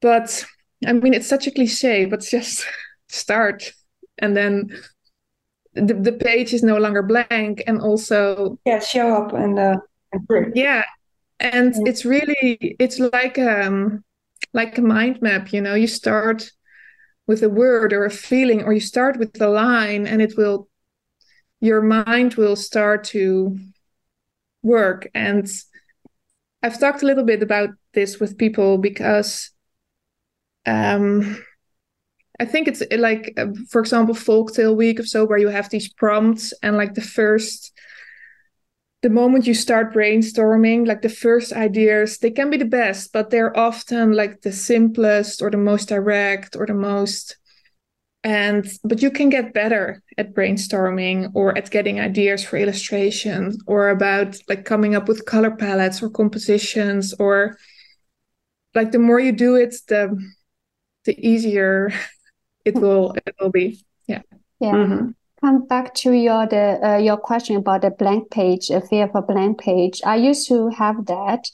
But 0.00 0.44
I 0.86 0.92
mean, 0.92 1.14
it's 1.14 1.26
such 1.26 1.46
a 1.46 1.50
cliche, 1.50 2.04
but 2.04 2.20
just 2.20 2.66
start 3.08 3.72
and 4.18 4.36
then 4.36 4.70
the, 5.74 5.94
the 5.94 6.12
page 6.12 6.52
is 6.52 6.62
no 6.62 6.76
longer 6.76 7.02
blank 7.02 7.62
and 7.66 7.80
also 7.80 8.58
yeah 8.64 8.78
show 8.78 9.14
up 9.14 9.32
and 9.32 9.58
uh 9.58 9.76
yeah 10.54 10.84
and 11.40 11.74
yeah. 11.74 11.82
it's 11.86 12.04
really 12.04 12.76
it's 12.78 12.98
like 12.98 13.38
um 13.38 14.04
like 14.52 14.78
a 14.78 14.82
mind 14.82 15.20
map 15.20 15.52
you 15.52 15.60
know 15.60 15.74
you 15.74 15.86
start 15.86 16.50
with 17.26 17.42
a 17.42 17.48
word 17.48 17.92
or 17.92 18.04
a 18.04 18.10
feeling 18.10 18.62
or 18.62 18.72
you 18.72 18.80
start 18.80 19.18
with 19.18 19.32
the 19.34 19.48
line 19.48 20.06
and 20.06 20.22
it 20.22 20.36
will 20.36 20.68
your 21.60 21.82
mind 21.82 22.34
will 22.34 22.56
start 22.56 23.02
to 23.04 23.58
work 24.62 25.08
and 25.14 25.48
i've 26.62 26.78
talked 26.78 27.02
a 27.02 27.06
little 27.06 27.24
bit 27.24 27.42
about 27.42 27.70
this 27.94 28.20
with 28.20 28.38
people 28.38 28.78
because 28.78 29.50
um 30.66 31.42
I 32.40 32.44
think 32.44 32.66
it's 32.68 32.82
eh, 32.90 32.96
like, 32.96 33.34
uh, 33.36 33.46
for 33.70 33.80
example, 33.80 34.14
Folktale 34.14 34.76
Week 34.76 34.98
of 34.98 35.08
so, 35.08 35.24
where 35.24 35.38
you 35.38 35.48
have 35.48 35.70
these 35.70 35.92
prompts 35.92 36.52
and 36.62 36.76
like 36.76 36.94
the 36.94 37.00
first, 37.00 37.72
the 39.02 39.10
moment 39.10 39.46
you 39.46 39.54
start 39.54 39.94
brainstorming, 39.94 40.86
like 40.86 41.02
the 41.02 41.08
first 41.08 41.52
ideas, 41.52 42.18
they 42.18 42.30
can 42.30 42.50
be 42.50 42.56
the 42.56 42.64
best, 42.64 43.12
but 43.12 43.30
they're 43.30 43.56
often 43.56 44.12
like 44.12 44.40
the 44.42 44.52
simplest 44.52 45.42
or 45.42 45.50
the 45.50 45.56
most 45.56 45.88
direct 45.88 46.56
or 46.56 46.66
the 46.66 46.74
most. 46.74 47.36
And 48.24 48.66
but 48.82 49.02
you 49.02 49.10
can 49.10 49.28
get 49.28 49.52
better 49.52 50.02
at 50.16 50.34
brainstorming 50.34 51.30
or 51.34 51.56
at 51.56 51.70
getting 51.70 52.00
ideas 52.00 52.42
for 52.42 52.56
illustrations 52.56 53.62
or 53.66 53.90
about 53.90 54.38
like 54.48 54.64
coming 54.64 54.94
up 54.94 55.08
with 55.08 55.26
color 55.26 55.50
palettes 55.50 56.02
or 56.02 56.08
compositions 56.08 57.12
or 57.18 57.58
like 58.74 58.92
the 58.92 58.98
more 58.98 59.20
you 59.20 59.32
do 59.32 59.56
it, 59.56 59.76
the 59.88 60.18
the 61.04 61.14
easier 61.28 61.92
it 62.64 62.74
will 62.74 63.14
it 63.26 63.34
will 63.40 63.50
be 63.50 63.84
yeah 64.06 64.22
yeah 64.60 64.72
mm-hmm. 64.72 65.10
come 65.40 65.66
back 65.66 65.94
to 65.94 66.12
your 66.12 66.46
the 66.46 66.78
uh, 66.82 66.96
your 66.96 67.16
question 67.16 67.56
about 67.56 67.82
the 67.82 67.90
blank 67.90 68.30
page 68.30 68.70
uh, 68.70 68.80
fear 68.80 69.08
for 69.08 69.22
blank 69.22 69.58
page 69.58 70.00
i 70.04 70.16
used 70.16 70.48
to 70.48 70.68
have 70.68 71.06
that 71.06 71.48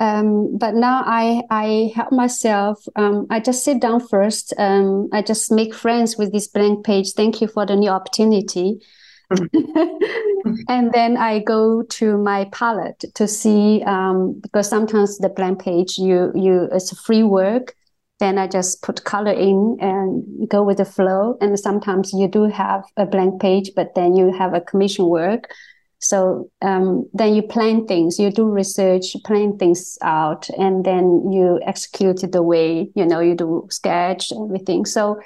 um, 0.00 0.56
but 0.56 0.74
now 0.74 1.02
I 1.04 1.42
I 1.50 1.92
help 1.94 2.12
myself. 2.12 2.84
Um, 2.94 3.26
I 3.30 3.40
just 3.40 3.64
sit 3.64 3.80
down 3.80 4.06
first. 4.06 4.54
Um, 4.56 5.08
I 5.12 5.22
just 5.22 5.50
make 5.50 5.74
friends 5.74 6.16
with 6.16 6.32
this 6.32 6.46
blank 6.46 6.84
page. 6.86 7.12
Thank 7.12 7.40
you 7.40 7.48
for 7.48 7.66
the 7.66 7.74
new 7.74 7.90
opportunity. 7.90 8.80
and 10.68 10.92
then 10.92 11.16
I 11.16 11.40
go 11.40 11.82
to 11.82 12.16
my 12.16 12.46
palette 12.46 13.04
to 13.14 13.28
see 13.28 13.82
um, 13.82 14.40
because 14.40 14.68
sometimes 14.68 15.18
the 15.18 15.28
blank 15.28 15.60
page 15.60 15.98
you 15.98 16.30
you 16.34 16.68
it's 16.72 16.98
free 17.00 17.24
work. 17.24 17.74
Then 18.20 18.38
I 18.38 18.48
just 18.48 18.82
put 18.82 19.04
color 19.04 19.32
in 19.32 19.76
and 19.80 20.48
go 20.48 20.62
with 20.62 20.78
the 20.78 20.84
flow. 20.84 21.36
And 21.40 21.58
sometimes 21.58 22.12
you 22.12 22.26
do 22.26 22.44
have 22.44 22.84
a 22.96 23.06
blank 23.06 23.40
page, 23.40 23.70
but 23.76 23.94
then 23.94 24.16
you 24.16 24.32
have 24.36 24.54
a 24.54 24.60
commission 24.60 25.06
work. 25.06 25.50
So 26.00 26.50
um, 26.62 27.08
then 27.12 27.34
you 27.34 27.42
plan 27.42 27.86
things, 27.86 28.18
you 28.18 28.30
do 28.30 28.48
research, 28.48 29.16
plan 29.24 29.58
things 29.58 29.98
out, 30.02 30.48
and 30.50 30.84
then 30.84 31.30
you 31.32 31.60
execute 31.66 32.22
it 32.22 32.32
the 32.32 32.42
way 32.42 32.90
you 32.94 33.04
know 33.04 33.20
you 33.20 33.34
do 33.34 33.66
sketch 33.70 34.30
everything. 34.32 34.84
So 34.84 35.20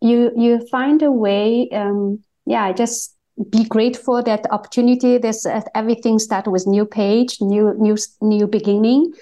you 0.00 0.30
you 0.36 0.66
find 0.68 1.02
a 1.02 1.10
way. 1.10 1.68
Um, 1.70 2.22
yeah, 2.46 2.72
just 2.72 3.16
be 3.50 3.64
grateful 3.64 4.22
that 4.22 4.44
the 4.44 4.52
opportunity. 4.52 5.18
This 5.18 5.46
uh, 5.46 5.62
everything 5.74 6.20
start 6.20 6.46
with 6.46 6.66
new 6.66 6.86
page, 6.86 7.38
new 7.40 7.74
new 7.76 7.96
new 8.20 8.46
beginning, 8.46 9.12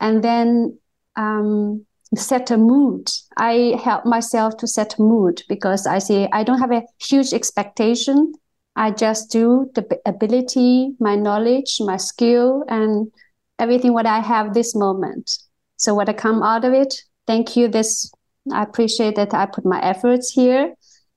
and 0.00 0.24
then 0.24 0.76
um, 1.14 1.86
set 2.16 2.50
a 2.50 2.56
mood. 2.56 3.08
I 3.36 3.80
help 3.82 4.04
myself 4.04 4.56
to 4.58 4.66
set 4.66 4.98
a 4.98 5.02
mood 5.02 5.42
because 5.48 5.86
I 5.86 5.98
say 5.98 6.28
I 6.32 6.44
don't 6.44 6.60
have 6.60 6.72
a 6.72 6.82
huge 6.98 7.32
expectation 7.32 8.32
I 8.76 8.90
just 8.90 9.30
do 9.30 9.70
the 9.74 10.00
ability, 10.06 10.94
my 11.00 11.16
knowledge, 11.16 11.78
my 11.80 11.96
skill, 11.96 12.64
and 12.68 13.10
everything 13.58 13.92
what 13.92 14.06
I 14.06 14.20
have 14.20 14.54
this 14.54 14.74
moment. 14.74 15.30
So 15.76 15.94
what 15.94 16.08
I 16.08 16.12
come 16.12 16.42
out 16.42 16.64
of 16.64 16.72
it, 16.72 16.94
thank 17.26 17.56
you. 17.56 17.68
This 17.68 18.10
I 18.52 18.62
appreciate 18.62 19.16
that 19.16 19.34
I 19.34 19.46
put 19.46 19.64
my 19.64 19.82
efforts 19.82 20.30
here. 20.30 20.74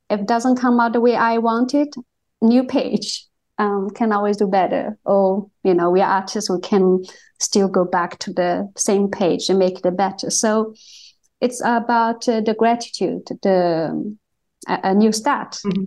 If 0.10 0.22
it 0.22 0.28
doesn't 0.28 0.58
come 0.58 0.80
out 0.80 0.94
the 0.94 1.02
way 1.02 1.16
I 1.16 1.38
want 1.38 1.74
it, 1.74 1.96
new 2.42 2.64
page. 2.64 3.28
Um, 3.64 3.90
can 3.92 4.12
always 4.12 4.38
do 4.38 4.48
better. 4.48 4.98
Or 5.06 5.50
you 5.64 5.74
know, 5.74 5.90
we 5.90 6.02
are 6.02 6.10
artists. 6.10 6.50
We 6.50 6.60
can 6.60 7.04
still 7.40 7.68
go 7.68 7.86
back 7.86 8.20
to 8.20 8.34
the 8.34 8.72
same 8.76 9.10
page 9.10 9.50
and 9.50 9.58
make 9.58 9.86
it 9.86 9.98
better. 9.98 10.30
So 10.30 10.74
it's 11.40 11.62
about 11.64 12.28
uh, 12.28 12.42
the 12.42 12.54
gratitude, 12.54 13.28
the 13.42 14.16
a, 14.68 14.80
a 14.84 14.94
new 14.94 15.12
start. 15.12 15.52
Mm-hmm. 15.66 15.86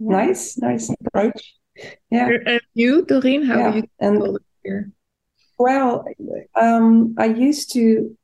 Nice, 0.00 0.58
nice 0.58 0.90
approach. 1.06 1.54
Yeah. 2.10 2.28
And 2.46 2.60
you, 2.74 3.04
Doreen, 3.04 3.44
how 3.44 3.58
yeah. 3.58 3.70
do 3.70 3.76
you 3.78 3.84
and, 4.00 4.38
here? 4.64 4.90
Well, 5.58 6.04
um, 6.54 7.14
I 7.18 7.26
used 7.26 7.72
to 7.72 8.16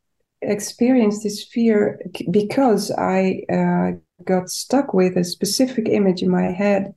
experience 0.43 1.23
this 1.23 1.45
fear 1.45 2.01
because 2.31 2.91
I 2.91 3.43
uh, 3.51 3.93
got 4.25 4.51
stuck 4.51 4.95
with 4.95 5.17
a 5.17 5.25
specific 5.25 5.89
image 5.89 6.23
in 6.23 6.31
my 6.31 6.53
head 6.53 6.95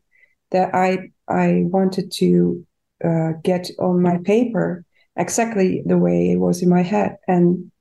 that 0.51 0.75
I 0.75 1.11
I 1.27 1.63
wanted 1.65 2.11
to 2.13 2.65
uh, 3.03 3.31
get 3.43 3.69
on 3.79 4.01
my 4.01 4.17
paper 4.17 4.85
exactly 5.15 5.83
the 5.85 5.97
way 5.97 6.31
it 6.31 6.37
was 6.37 6.61
in 6.61 6.69
my 6.69 6.81
head, 6.81 7.17
and 7.27 7.71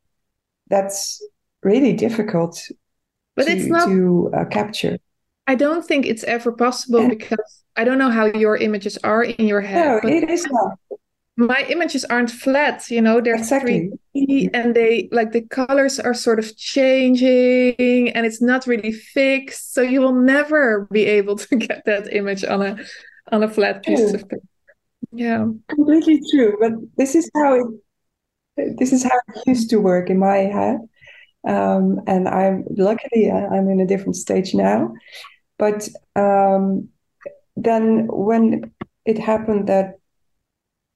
that's 0.69 1.23
really 1.63 1.93
difficult 1.93 2.61
but 3.37 3.47
to, 3.47 3.53
it's 3.53 3.67
not 3.67 3.89
to 3.89 4.31
uh, 4.35 4.45
capture. 4.47 4.99
I 5.47 5.55
don't 5.55 5.85
think 5.85 6.07
it's 6.07 6.25
ever 6.25 6.51
possible 6.51 7.09
because 7.09 7.63
I 7.77 7.85
don't 7.85 7.99
know 7.99 8.11
how 8.11 8.27
your 8.27 8.57
images 8.57 8.99
are 9.05 9.23
in 9.23 9.47
your 9.47 9.61
head. 9.61 10.03
No, 10.03 10.09
it 10.09 10.29
is 10.29 10.47
not. 10.47 10.79
My 11.39 11.67
images 11.69 12.03
aren't 12.07 12.31
flat, 12.31 12.91
you 12.91 13.03
know, 13.03 13.21
they're 13.21 13.35
exactly. 13.35 13.91
3D 14.17 14.49
and 14.55 14.75
they 14.75 15.11
like 15.13 15.33
the 15.33 15.43
colors 15.43 16.01
are 16.01 16.15
sort 16.15 16.39
of 16.39 16.57
changing 16.57 18.09
and 18.09 18.25
it's 18.25 18.41
not 18.41 18.67
really 18.67 18.91
fixed. 18.91 19.75
So 19.75 19.83
you 19.83 20.01
will 20.01 20.15
never 20.15 20.89
be 20.91 21.05
able 21.05 21.37
to 21.45 21.57
get 21.57 21.85
that 21.85 22.11
image 22.11 22.43
on 22.43 22.63
a 22.63 22.79
on 23.33 23.43
a 23.43 23.49
flat 23.49 23.85
piece 23.85 24.13
of 24.13 24.29
paper. 24.29 24.43
Yeah. 25.13 25.47
Completely 25.69 26.21
true. 26.31 26.57
But 26.61 26.73
this 26.97 27.15
is 27.15 27.31
how 27.35 27.55
it 27.55 28.79
this 28.79 28.93
is 28.93 29.03
how 29.03 29.19
it 29.35 29.47
used 29.47 29.71
to 29.71 29.81
work 29.81 30.09
in 30.11 30.19
my 30.19 30.39
head. 30.39 30.79
Um, 31.47 32.01
and 32.07 32.29
I'm 32.29 32.65
luckily 32.71 33.31
I'm 33.31 33.69
in 33.69 33.81
a 33.81 33.87
different 33.87 34.17
stage 34.17 34.55
now. 34.55 34.95
But 35.59 35.89
um, 36.17 36.89
then 37.57 38.09
when 38.09 38.73
it 39.05 39.19
happened 39.19 39.69
that 39.69 39.95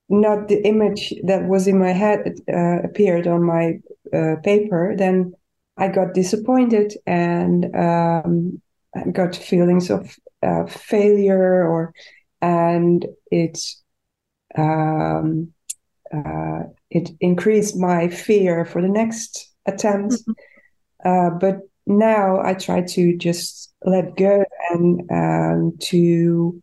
not 0.09 0.49
the 0.49 0.61
image 0.67 1.15
that 1.25 1.45
was 1.47 1.67
in 1.69 1.79
my 1.79 1.93
head 1.93 2.35
uh, 2.53 2.83
appeared 2.83 3.27
on 3.27 3.45
my 3.45 3.79
uh, 4.13 4.37
paper, 4.43 4.95
then 4.97 5.33
I 5.77 5.89
got 5.89 6.15
disappointed 6.15 6.95
and 7.07 7.75
um, 7.77 8.61
got 9.13 9.37
feelings 9.37 9.89
of 9.89 10.19
uh, 10.43 10.67
failure, 10.67 11.67
or 11.67 11.95
and 12.43 13.07
it 13.31 13.59
um, 14.57 15.53
uh, 16.13 16.61
it 16.91 17.11
increased 17.21 17.77
my 17.77 18.09
fear 18.09 18.65
for 18.65 18.83
the 18.83 18.89
next 18.89 19.53
attempt. 19.67 20.15
Mm-hmm. 20.15 20.33
Uh, 21.05 21.31
but 21.39 21.59
now 21.87 22.41
I 22.43 22.55
try 22.55 22.83
to 22.83 23.17
just 23.17 23.73
let 23.85 24.17
go 24.17 24.45
and 24.71 25.11
um, 25.11 25.79
to 25.81 26.63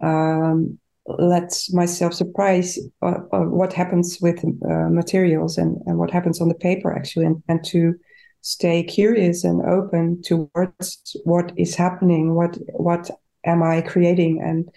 um, 0.00 0.78
let 1.06 1.52
myself 1.72 2.14
surprise 2.14 2.78
uh, 3.02 3.18
uh, 3.32 3.40
what 3.40 3.72
happens 3.72 4.18
with 4.20 4.44
uh, 4.44 4.88
materials 4.90 5.56
and, 5.56 5.78
and 5.86 5.98
what 5.98 6.10
happens 6.10 6.40
on 6.40 6.48
the 6.48 6.54
paper 6.54 6.92
actually 6.92 7.26
and, 7.26 7.42
and 7.48 7.64
to 7.64 7.94
stay 8.40 8.82
curious 8.82 9.44
and 9.44 9.62
open 9.62 10.20
towards 10.22 11.16
what 11.24 11.52
is 11.56 11.74
happening 11.74 12.34
what 12.34 12.56
what 12.74 13.10
am 13.44 13.62
i 13.62 13.80
creating 13.80 14.40
and 14.42 14.68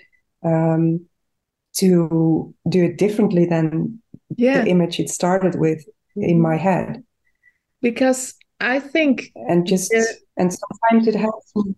um, 0.44 1.06
to 1.74 2.54
do 2.68 2.84
it 2.86 2.98
differently 2.98 3.46
than 3.46 4.02
yeah. 4.36 4.62
the 4.62 4.70
image 4.70 5.00
it 5.00 5.10
started 5.10 5.60
with 5.60 5.86
in 6.16 6.42
my 6.42 6.56
head 6.56 7.04
because 7.82 8.36
i 8.60 8.80
think 8.80 9.32
and 9.48 9.66
just 9.66 9.92
yeah. 9.94 10.04
and 10.38 10.52
sometimes 10.54 11.08
it 11.08 11.16
helps 11.16 11.56
me 11.56 11.76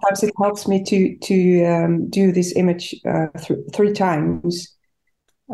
sometimes 0.00 0.22
it 0.22 0.34
helps 0.40 0.66
me 0.66 0.82
to 0.82 1.16
to 1.18 1.64
um, 1.64 2.10
do 2.10 2.32
this 2.32 2.56
image 2.56 2.94
uh, 3.06 3.26
th- 3.38 3.60
three 3.72 3.92
times 3.92 4.74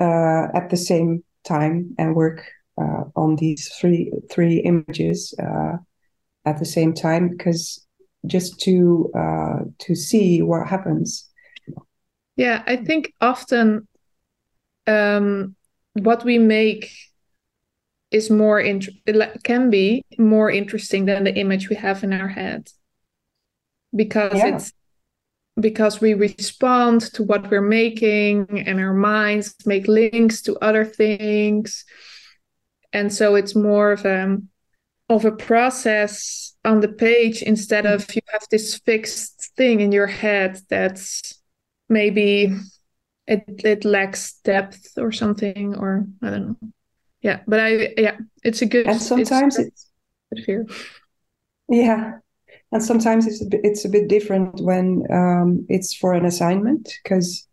uh, 0.00 0.46
at 0.54 0.70
the 0.70 0.76
same 0.76 1.22
time 1.44 1.94
and 1.98 2.14
work 2.14 2.44
uh, 2.80 3.04
on 3.16 3.36
these 3.36 3.68
three 3.80 4.12
three 4.30 4.58
images 4.58 5.34
uh, 5.42 5.76
at 6.46 6.58
the 6.58 6.64
same 6.64 6.94
time 6.94 7.28
because 7.28 7.86
just 8.26 8.60
to 8.60 9.10
uh, 9.16 9.60
to 9.78 9.94
see 9.94 10.42
what 10.42 10.66
happens. 10.66 11.29
Yeah, 12.36 12.62
I 12.66 12.76
think 12.76 13.12
often 13.20 13.86
um, 14.86 15.56
what 15.94 16.24
we 16.24 16.38
make 16.38 16.90
is 18.10 18.30
more 18.30 18.60
int- 18.60 18.88
can 19.44 19.70
be 19.70 20.04
more 20.18 20.50
interesting 20.50 21.04
than 21.04 21.24
the 21.24 21.34
image 21.34 21.68
we 21.68 21.76
have 21.76 22.02
in 22.02 22.12
our 22.12 22.28
head 22.28 22.68
because 23.94 24.34
yeah. 24.34 24.56
it's 24.56 24.72
because 25.58 26.00
we 26.00 26.14
respond 26.14 27.00
to 27.00 27.22
what 27.22 27.50
we're 27.50 27.60
making 27.60 28.64
and 28.66 28.80
our 28.80 28.94
minds 28.94 29.54
make 29.66 29.86
links 29.88 30.42
to 30.42 30.56
other 30.58 30.84
things 30.84 31.84
and 32.92 33.12
so 33.12 33.34
it's 33.34 33.54
more 33.54 33.92
of 33.92 34.04
a 34.04 34.38
of 35.08 35.24
a 35.24 35.32
process 35.32 36.54
on 36.64 36.80
the 36.80 36.88
page 36.88 37.42
instead 37.42 37.84
of 37.84 38.14
you 38.14 38.22
have 38.32 38.46
this 38.50 38.78
fixed 38.78 39.50
thing 39.56 39.80
in 39.80 39.92
your 39.92 40.06
head 40.06 40.58
that's 40.68 41.39
maybe 41.90 42.56
it, 43.26 43.44
it 43.64 43.84
lacks 43.84 44.38
depth 44.44 44.96
or 44.96 45.12
something 45.12 45.74
or 45.76 46.06
i 46.22 46.30
don't 46.30 46.46
know. 46.48 46.68
Yeah 47.22 47.40
but 47.46 47.60
i 47.60 47.92
yeah 47.98 48.16
it's 48.42 48.62
a 48.62 48.66
good 48.66 48.86
and 48.86 49.00
sometimes 49.00 49.58
it's, 49.58 49.90
it's 50.30 50.46
fear 50.46 50.66
yeah 51.68 52.14
and 52.72 52.82
sometimes 52.82 53.26
it's 53.26 53.42
a 53.42 53.46
bit, 53.46 53.60
it's 53.64 53.84
a 53.84 53.88
bit 53.88 54.08
different 54.08 54.60
when 54.60 55.04
um, 55.12 55.66
it's 55.68 55.92
for 55.92 56.14
an 56.14 56.24
assignment 56.24 56.88
because 57.02 57.46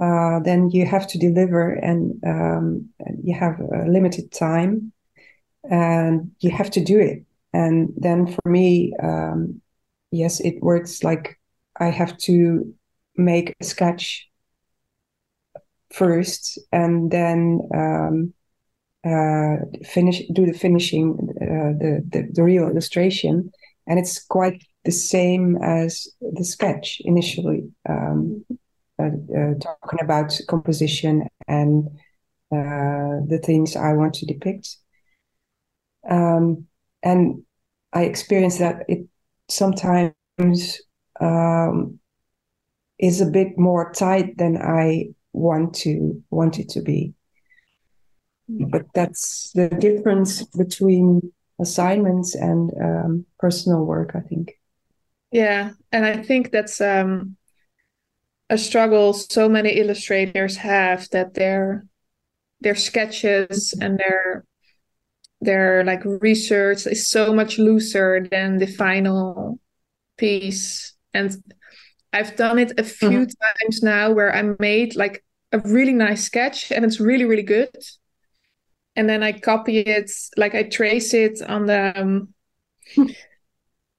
uh, 0.00 0.40
then 0.40 0.70
you 0.70 0.86
have 0.86 1.06
to 1.06 1.18
deliver 1.18 1.72
and 1.74 2.18
um, 2.26 2.88
you 3.22 3.34
have 3.34 3.60
a 3.60 3.84
limited 3.86 4.32
time 4.32 4.90
and 5.70 6.30
you 6.40 6.50
have 6.50 6.70
to 6.70 6.82
do 6.82 6.98
it. 6.98 7.22
And 7.52 7.92
then 7.96 8.26
for 8.26 8.48
me 8.48 8.94
um, 9.02 9.60
yes 10.12 10.40
it 10.40 10.62
works 10.62 11.02
like 11.02 11.40
i 11.80 11.86
have 11.86 12.16
to 12.18 12.72
make 13.16 13.54
a 13.60 13.64
sketch 13.64 14.28
first 15.92 16.58
and 16.72 17.10
then 17.10 17.60
um, 17.74 18.32
uh, 19.04 19.56
finish 19.84 20.22
do 20.32 20.46
the 20.46 20.56
finishing 20.56 21.16
uh, 21.40 21.76
the, 21.78 22.02
the 22.08 22.28
the 22.32 22.42
real 22.42 22.68
illustration 22.68 23.50
and 23.86 23.98
it's 23.98 24.24
quite 24.24 24.62
the 24.84 24.92
same 24.92 25.56
as 25.62 26.08
the 26.20 26.44
sketch 26.44 27.00
initially, 27.04 27.70
um, 27.88 28.44
uh, 28.98 29.04
uh, 29.04 29.54
talking 29.60 30.00
about 30.00 30.38
composition 30.48 31.28
and 31.48 31.88
uh, 32.52 33.22
the 33.28 33.40
things 33.42 33.76
I 33.76 33.92
want 33.92 34.14
to 34.14 34.26
depict. 34.26 34.76
Um, 36.08 36.66
and 37.02 37.42
I 37.92 38.04
experienced 38.04 38.58
that 38.58 38.84
it 38.88 39.06
sometimes 39.48 40.14
um, 41.20 41.98
is 43.02 43.20
a 43.20 43.26
bit 43.26 43.58
more 43.58 43.92
tight 43.92 44.38
than 44.38 44.56
I 44.56 45.08
want 45.32 45.74
to 45.74 46.22
want 46.30 46.58
it 46.58 46.70
to 46.70 46.80
be. 46.80 47.12
But 48.48 48.86
that's 48.94 49.50
the 49.54 49.68
difference 49.68 50.44
between 50.44 51.32
assignments 51.60 52.34
and 52.34 52.70
um, 52.80 53.26
personal 53.38 53.84
work, 53.84 54.12
I 54.14 54.20
think. 54.20 54.52
Yeah, 55.32 55.72
and 55.90 56.04
I 56.04 56.22
think 56.22 56.52
that's 56.52 56.80
um, 56.80 57.36
a 58.50 58.58
struggle 58.58 59.14
so 59.14 59.48
many 59.48 59.70
illustrators 59.70 60.56
have 60.58 61.08
that 61.10 61.34
their 61.34 61.86
their 62.60 62.76
sketches 62.76 63.74
and 63.80 63.98
their 63.98 64.44
their 65.40 65.82
like 65.84 66.02
research 66.04 66.86
is 66.86 67.10
so 67.10 67.32
much 67.32 67.58
looser 67.58 68.28
than 68.30 68.58
the 68.58 68.66
final 68.66 69.58
piece 70.18 70.94
and 71.14 71.42
i've 72.12 72.36
done 72.36 72.58
it 72.58 72.72
a 72.78 72.84
few 72.84 73.08
mm-hmm. 73.08 73.62
times 73.64 73.82
now 73.82 74.10
where 74.10 74.34
i 74.34 74.42
made 74.58 74.96
like 74.96 75.24
a 75.52 75.58
really 75.60 75.92
nice 75.92 76.24
sketch 76.24 76.70
and 76.72 76.84
it's 76.84 76.98
really 76.98 77.24
really 77.24 77.42
good. 77.42 77.70
And 78.94 79.08
then 79.08 79.22
i 79.22 79.32
copy 79.32 79.78
it 79.78 80.10
like 80.36 80.54
i 80.54 80.64
trace 80.64 81.14
it 81.14 81.40
on 81.42 81.66
the 81.66 81.92
um, 81.98 82.34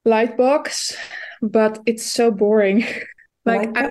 Lightbox 0.06 0.96
but 1.42 1.78
it's 1.86 2.04
so 2.04 2.30
boring. 2.30 2.84
Like 3.46 3.76
I, 3.76 3.90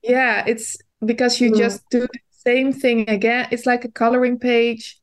yeah 0.00 0.44
it's 0.46 0.76
because 1.04 1.40
you 1.40 1.50
mm. 1.50 1.58
just 1.58 1.82
do 1.90 2.02
the 2.02 2.20
same 2.30 2.72
thing 2.72 3.10
again. 3.10 3.48
It's 3.50 3.66
like 3.66 3.84
a 3.84 3.90
coloring 3.90 4.38
page. 4.38 5.00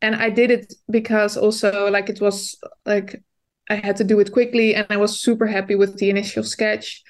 And 0.00 0.14
I 0.14 0.30
did 0.30 0.52
it 0.52 0.72
because 0.88 1.36
also 1.36 1.90
like 1.90 2.08
it 2.08 2.20
was 2.20 2.54
like 2.86 3.20
I 3.68 3.76
had 3.76 3.96
to 3.96 4.04
do 4.04 4.20
it 4.20 4.32
quickly 4.32 4.74
and 4.74 4.86
I 4.90 4.96
was 4.96 5.20
super 5.20 5.46
happy 5.46 5.74
with 5.74 5.98
the 5.98 6.10
initial 6.10 6.42
sketch. 6.42 7.02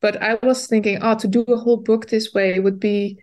But 0.00 0.22
I 0.22 0.38
was 0.42 0.66
thinking, 0.66 0.98
oh, 1.02 1.14
to 1.16 1.28
do 1.28 1.42
a 1.42 1.56
whole 1.56 1.78
book 1.78 2.08
this 2.08 2.32
way 2.34 2.58
would 2.58 2.78
be 2.78 3.18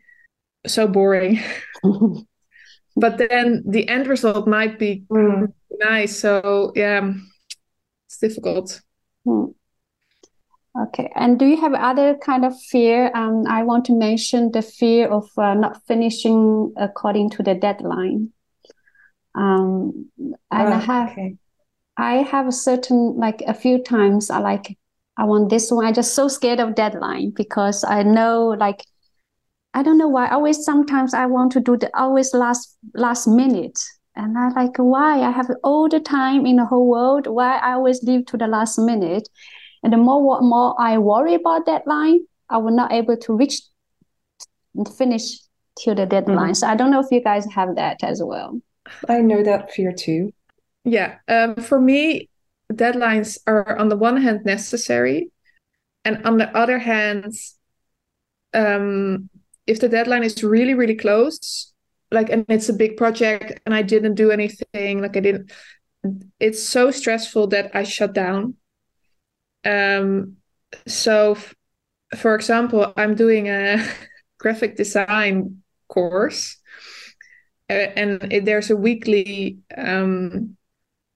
so 0.65 0.87
boring. 0.87 1.39
but 2.95 3.17
then 3.17 3.63
the 3.67 3.87
end 3.87 4.07
result 4.07 4.47
might 4.47 4.79
be 4.79 5.03
mm. 5.11 5.51
nice. 5.79 6.19
So 6.19 6.71
yeah, 6.75 7.13
it's 8.07 8.17
difficult. 8.17 8.81
Mm. 9.27 9.53
Okay, 10.87 11.11
and 11.15 11.37
do 11.37 11.45
you 11.45 11.59
have 11.59 11.73
other 11.73 12.15
kind 12.15 12.45
of 12.45 12.53
fear? 12.69 13.11
Um, 13.13 13.43
I 13.47 13.63
want 13.63 13.85
to 13.85 13.93
mention 13.93 14.51
the 14.51 14.61
fear 14.61 15.09
of 15.09 15.29
uh, 15.37 15.53
not 15.53 15.85
finishing 15.85 16.73
according 16.77 17.31
to 17.31 17.43
the 17.43 17.53
deadline 17.53 18.31
um 19.35 20.09
and 20.17 20.35
oh, 20.51 20.73
i 20.73 20.77
have 20.77 21.11
okay. 21.11 21.35
I 21.97 22.15
have 22.17 22.47
a 22.47 22.51
certain 22.51 23.15
like 23.17 23.41
a 23.47 23.53
few 23.53 23.81
times 23.83 24.29
i 24.29 24.39
like 24.39 24.77
i 25.17 25.23
want 25.23 25.49
this 25.49 25.71
one. 25.71 25.85
I 25.85 25.91
just 25.91 26.15
so 26.15 26.27
scared 26.27 26.59
of 26.59 26.75
deadline 26.75 27.31
because 27.35 27.83
i 27.83 28.01
know 28.01 28.55
like 28.59 28.83
i 29.73 29.83
don't 29.83 29.97
know 29.97 30.07
why. 30.07 30.29
Always 30.29 30.63
sometimes 30.65 31.13
i 31.13 31.25
want 31.25 31.51
to 31.53 31.59
do 31.59 31.77
the 31.77 31.89
always 31.95 32.33
last 32.33 32.77
last 32.95 33.27
minute. 33.27 33.79
And 34.15 34.37
i 34.37 34.49
like 34.49 34.77
why? 34.77 35.21
I 35.21 35.31
have 35.31 35.49
all 35.63 35.89
the 35.89 35.99
time 35.99 36.45
in 36.45 36.55
the 36.55 36.65
whole 36.65 36.87
world. 36.87 37.27
Why 37.27 37.57
i 37.57 37.73
always 37.73 38.01
leave 38.03 38.25
to 38.27 38.37
the 38.37 38.47
last 38.47 38.79
minute? 38.79 39.27
And 39.83 39.93
the 39.93 39.97
more 39.97 40.41
more 40.41 40.75
i 40.79 40.97
worry 40.97 41.35
about 41.35 41.65
deadline 41.65 42.19
i 42.49 42.57
will 42.57 42.75
not 42.75 42.91
able 42.91 43.17
to 43.17 43.35
reach 43.35 43.61
and 44.75 44.87
finish 44.87 45.39
till 45.77 45.95
the 45.95 46.05
deadline. 46.05 46.37
Mm-hmm. 46.37 46.53
so 46.53 46.67
i 46.67 46.75
don't 46.75 46.91
know 46.91 46.99
if 46.99 47.11
you 47.11 47.21
guys 47.21 47.45
have 47.53 47.75
that 47.75 48.03
as 48.03 48.21
well. 48.23 48.59
I 49.07 49.21
know 49.21 49.43
that 49.43 49.71
fear 49.71 49.91
too. 49.91 50.33
Yeah. 50.83 51.17
Um, 51.27 51.55
for 51.55 51.79
me, 51.79 52.29
deadlines 52.71 53.37
are 53.47 53.77
on 53.77 53.89
the 53.89 53.97
one 53.97 54.21
hand 54.21 54.45
necessary, 54.45 55.31
and 56.05 56.25
on 56.25 56.37
the 56.37 56.55
other 56.57 56.79
hand, 56.79 57.33
um, 58.53 59.29
if 59.67 59.79
the 59.79 59.89
deadline 59.89 60.23
is 60.23 60.43
really, 60.43 60.73
really 60.73 60.95
close, 60.95 61.73
like, 62.11 62.29
and 62.29 62.45
it's 62.49 62.69
a 62.69 62.73
big 62.73 62.97
project 62.97 63.61
and 63.65 63.73
I 63.73 63.81
didn't 63.81 64.15
do 64.15 64.31
anything, 64.31 65.01
like, 65.01 65.15
I 65.15 65.21
didn't, 65.21 65.51
it's 66.39 66.63
so 66.63 66.91
stressful 66.91 67.47
that 67.47 67.71
I 67.75 67.83
shut 67.83 68.13
down. 68.13 68.55
Um, 69.63 70.37
so, 70.87 71.33
f- 71.33 71.55
for 72.17 72.35
example, 72.35 72.93
I'm 72.97 73.15
doing 73.15 73.49
a 73.49 73.85
graphic 74.39 74.75
design 74.77 75.63
course 75.87 76.57
uh, 77.69 77.73
and 77.73 78.45
there's 78.45 78.69
a 78.69 78.75
weekly 78.75 79.59
um, 79.77 80.57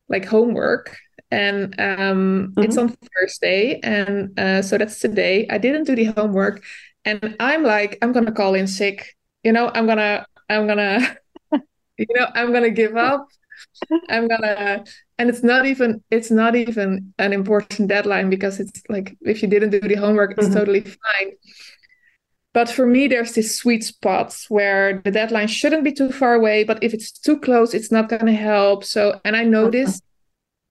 like 0.09 0.25
homework 0.25 0.95
and 1.31 1.75
um, 1.79 2.53
mm-hmm. 2.55 2.63
it's 2.63 2.77
on 2.77 2.89
Thursday, 2.89 3.79
and 3.83 4.37
uh, 4.39 4.61
so 4.61 4.77
that's 4.77 4.99
today. 4.99 5.47
I 5.49 5.57
didn't 5.57 5.85
do 5.85 5.95
the 5.95 6.05
homework, 6.05 6.63
and 7.03 7.35
I'm 7.39 7.63
like, 7.63 7.97
I'm 8.01 8.11
gonna 8.11 8.31
call 8.31 8.53
in 8.55 8.67
sick. 8.67 9.15
You 9.43 9.51
know, 9.51 9.71
I'm 9.73 9.85
gonna, 9.85 10.25
I'm 10.49 10.67
gonna, 10.67 11.17
you 11.97 12.05
know, 12.15 12.27
I'm 12.33 12.53
gonna 12.53 12.69
give 12.69 12.95
up. 12.95 13.27
I'm 14.09 14.27
gonna, 14.27 14.83
and 15.17 15.29
it's 15.29 15.43
not 15.43 15.65
even, 15.65 16.03
it's 16.11 16.29
not 16.29 16.55
even 16.55 17.13
an 17.17 17.33
important 17.33 17.89
deadline 17.89 18.29
because 18.29 18.59
it's 18.59 18.81
like 18.89 19.17
if 19.21 19.41
you 19.41 19.47
didn't 19.47 19.71
do 19.71 19.79
the 19.79 19.95
homework, 19.95 20.31
it's 20.37 20.47
mm-hmm. 20.47 20.57
totally 20.57 20.81
fine. 20.81 21.31
But 22.55 22.69
for 22.69 22.85
me, 22.87 23.09
there's 23.09 23.33
this 23.33 23.57
sweet 23.57 23.83
spot 23.83 24.33
where 24.47 25.01
the 25.03 25.11
deadline 25.11 25.49
shouldn't 25.49 25.83
be 25.83 25.91
too 25.91 26.09
far 26.09 26.35
away, 26.35 26.63
but 26.63 26.81
if 26.81 26.93
it's 26.93 27.11
too 27.11 27.37
close, 27.37 27.73
it's 27.73 27.91
not 27.91 28.07
going 28.07 28.27
to 28.27 28.31
help. 28.31 28.85
So, 28.85 29.19
and 29.25 29.35
I 29.35 29.43
know 29.43 29.69
this 29.69 30.01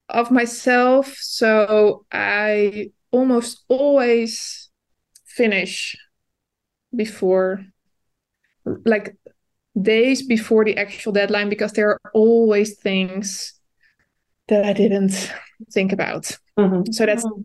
of 0.08 0.30
myself. 0.30 1.14
So 1.18 2.06
I 2.10 2.90
almost 3.10 3.64
always 3.68 4.70
finish 5.26 5.94
before, 6.96 7.66
like 8.86 9.14
days 9.78 10.26
before 10.26 10.64
the 10.64 10.78
actual 10.78 11.12
deadline, 11.12 11.50
because 11.50 11.72
there 11.72 11.90
are 11.90 12.00
always 12.14 12.78
things 12.78 13.60
that 14.48 14.64
I 14.64 14.72
didn't 14.72 15.30
think 15.70 15.92
about. 15.92 16.34
Mm-hmm. 16.58 16.92
So 16.92 17.04
that's 17.04 17.26
mm-hmm. 17.26 17.42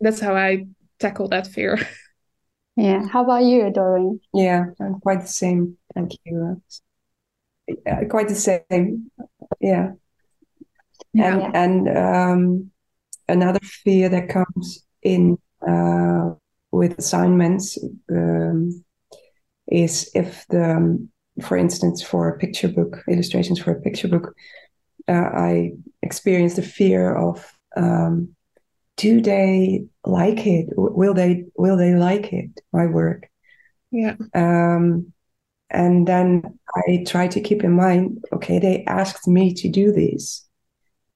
that's 0.00 0.20
how 0.20 0.34
I 0.34 0.64
tackle 0.98 1.28
that 1.28 1.48
fear. 1.48 1.86
Yeah. 2.76 3.06
How 3.06 3.22
about 3.24 3.44
you, 3.44 3.70
Doreen? 3.72 4.20
Yeah, 4.32 4.64
I'm 4.80 5.00
quite 5.00 5.22
the 5.22 5.28
same. 5.28 5.76
Thank 5.94 6.12
you. 6.24 6.60
Yeah, 7.68 8.04
quite 8.04 8.28
the 8.28 8.34
same. 8.34 9.10
Yeah. 9.60 9.92
And 11.14 11.40
yeah. 11.40 11.50
and 11.54 11.88
um, 11.96 12.70
another 13.28 13.60
fear 13.62 14.08
that 14.08 14.28
comes 14.28 14.84
in 15.02 15.38
uh, 15.66 16.30
with 16.72 16.98
assignments 16.98 17.78
um, 18.10 18.84
is 19.68 20.10
if 20.14 20.44
the, 20.48 20.76
um, 20.76 21.08
for 21.42 21.56
instance, 21.56 22.02
for 22.02 22.28
a 22.28 22.38
picture 22.38 22.68
book, 22.68 23.02
illustrations 23.08 23.60
for 23.60 23.70
a 23.70 23.80
picture 23.80 24.08
book, 24.08 24.34
uh, 25.08 25.12
I 25.12 25.72
experience 26.02 26.56
the 26.56 26.62
fear 26.62 27.14
of 27.14 27.46
um, 27.76 28.34
do 28.96 29.20
they 29.20 29.86
like 30.04 30.46
it? 30.46 30.68
Will 30.76 31.14
they 31.14 31.44
will 31.56 31.76
they 31.76 31.94
like 31.94 32.32
it 32.32 32.60
my 32.72 32.86
work? 32.86 33.28
Yeah. 33.90 34.16
Um 34.34 35.12
and 35.70 36.06
then 36.06 36.58
i 36.76 37.02
try 37.06 37.26
to 37.26 37.40
keep 37.40 37.64
in 37.64 37.72
mind 37.72 38.22
okay 38.32 38.58
they 38.58 38.84
asked 38.86 39.26
me 39.26 39.52
to 39.54 39.68
do 39.68 39.92
this. 39.92 40.46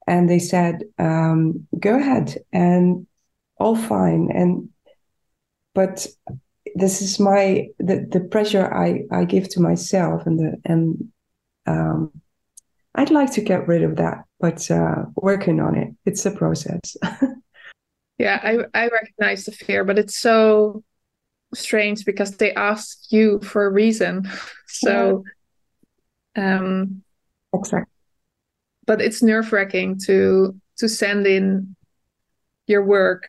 And 0.07 0.29
they 0.29 0.39
said 0.39 0.85
um 0.99 1.67
go 1.79 1.99
ahead 1.99 2.39
and 2.53 3.07
all 3.59 3.77
fine. 3.77 4.31
And 4.33 4.71
but 5.75 6.07
this 6.75 7.03
is 7.03 7.19
my 7.19 7.69
the, 7.79 8.07
the 8.11 8.21
pressure 8.21 8.73
i 8.75 9.03
i 9.11 9.25
give 9.25 9.49
to 9.49 9.61
myself 9.61 10.27
and 10.27 10.39
the 10.39 10.57
and 10.65 11.09
um 11.67 12.13
i'd 12.97 13.11
like 13.11 13.33
to 13.33 13.41
get 13.41 13.67
rid 13.67 13.83
of 13.83 13.97
that 13.97 14.25
but 14.41 14.71
uh 14.71 15.05
working 15.17 15.61
on 15.61 15.77
it. 15.77 15.89
It's 16.05 16.25
a 16.27 16.31
process 16.31 16.97
Yeah, 18.19 18.41
I 18.43 18.59
I 18.75 18.89
recognize 18.89 19.45
the 19.45 19.53
fear, 19.53 19.85
but 19.85 19.99
it's 19.99 20.19
so 20.19 20.83
strange 21.55 22.05
because 22.05 22.37
they 22.37 22.53
ask 22.53 23.11
you 23.11 23.41
for 23.41 23.67
a 23.67 23.71
reason. 23.73 24.29
So 24.71 25.25
um 26.37 27.03
exactly. 27.55 27.91
But 28.87 29.01
it's 29.01 29.23
nerve 29.23 29.51
wracking 29.53 29.99
to 30.07 30.55
to 30.79 30.89
send 30.89 31.27
in 31.27 31.75
your 32.67 32.85
work 32.85 33.29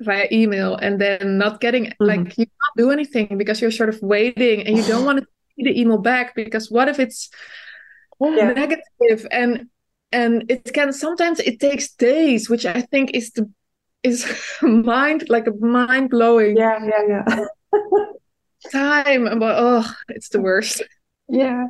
via 0.00 0.26
email 0.32 0.74
and 0.76 1.00
then 1.00 1.38
not 1.38 1.60
getting 1.60 1.84
mm-hmm. 1.84 2.04
like 2.04 2.38
you 2.38 2.46
can't 2.46 2.76
do 2.76 2.90
anything 2.90 3.38
because 3.38 3.60
you're 3.60 3.70
sort 3.70 3.88
of 3.88 4.02
waiting 4.02 4.66
and 4.66 4.76
you 4.76 4.84
don't 4.84 5.04
want 5.04 5.20
to 5.20 5.26
see 5.56 5.64
the 5.64 5.80
email 5.80 5.98
back 5.98 6.34
because 6.34 6.70
what 6.70 6.88
if 6.88 6.98
it's 6.98 7.30
yeah. 8.20 8.52
negative 8.52 9.26
and 9.30 9.68
and 10.10 10.50
it 10.50 10.72
can 10.74 10.92
sometimes 10.92 11.38
it 11.40 11.60
takes 11.60 11.94
days 11.94 12.50
which 12.50 12.66
i 12.66 12.80
think 12.80 13.12
is 13.14 13.30
the 13.32 13.48
is 14.02 14.26
mind 14.62 15.28
like 15.28 15.46
a 15.46 15.52
mind 15.52 16.10
blowing. 16.10 16.56
Yeah, 16.56 16.78
yeah, 16.84 17.24
yeah. 17.28 17.44
time, 18.72 19.24
but 19.38 19.54
oh, 19.58 19.92
it's 20.08 20.28
the 20.28 20.40
worst. 20.40 20.82
Yeah. 21.28 21.68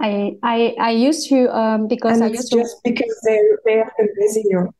I 0.00 0.36
I 0.42 0.74
I 0.80 0.90
used 0.90 1.28
to 1.28 1.54
um 1.54 1.86
because 1.86 2.20
and 2.20 2.24
I 2.24 2.28
used 2.28 2.50
to 2.52 2.58
just 2.58 2.82
because 2.82 3.20
they 3.24 3.38
they 3.66 3.76
have 3.76 3.92
been 3.98 4.08
busy 4.18 4.42
you. 4.48 4.74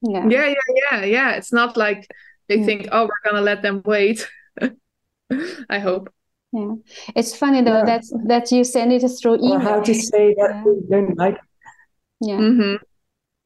yeah. 0.00 0.26
yeah 0.28 0.46
yeah 0.46 0.74
yeah 0.90 1.04
yeah 1.04 1.30
it's 1.32 1.52
not 1.52 1.76
like 1.76 2.08
they 2.48 2.58
mm. 2.58 2.64
think 2.64 2.88
oh 2.90 3.04
we're 3.04 3.30
gonna 3.30 3.42
let 3.42 3.60
them 3.60 3.82
wait 3.84 4.26
i 5.68 5.78
hope 5.78 6.08
yeah 6.52 6.74
it's 7.14 7.36
funny 7.36 7.60
though 7.62 7.84
yeah. 7.84 7.84
that 7.84 8.02
that 8.26 8.50
you 8.50 8.64
send 8.64 8.92
it 8.92 9.06
through 9.20 9.36
email 9.36 9.56
or 9.56 9.60
how 9.60 9.80
to 9.80 9.94
say 9.94 10.34
that 10.34 10.50
yeah. 10.54 10.64
we 10.64 10.80
don't 10.88 11.16
like 11.18 11.38
yeah 12.20 12.38
mm-hmm. 12.38 12.76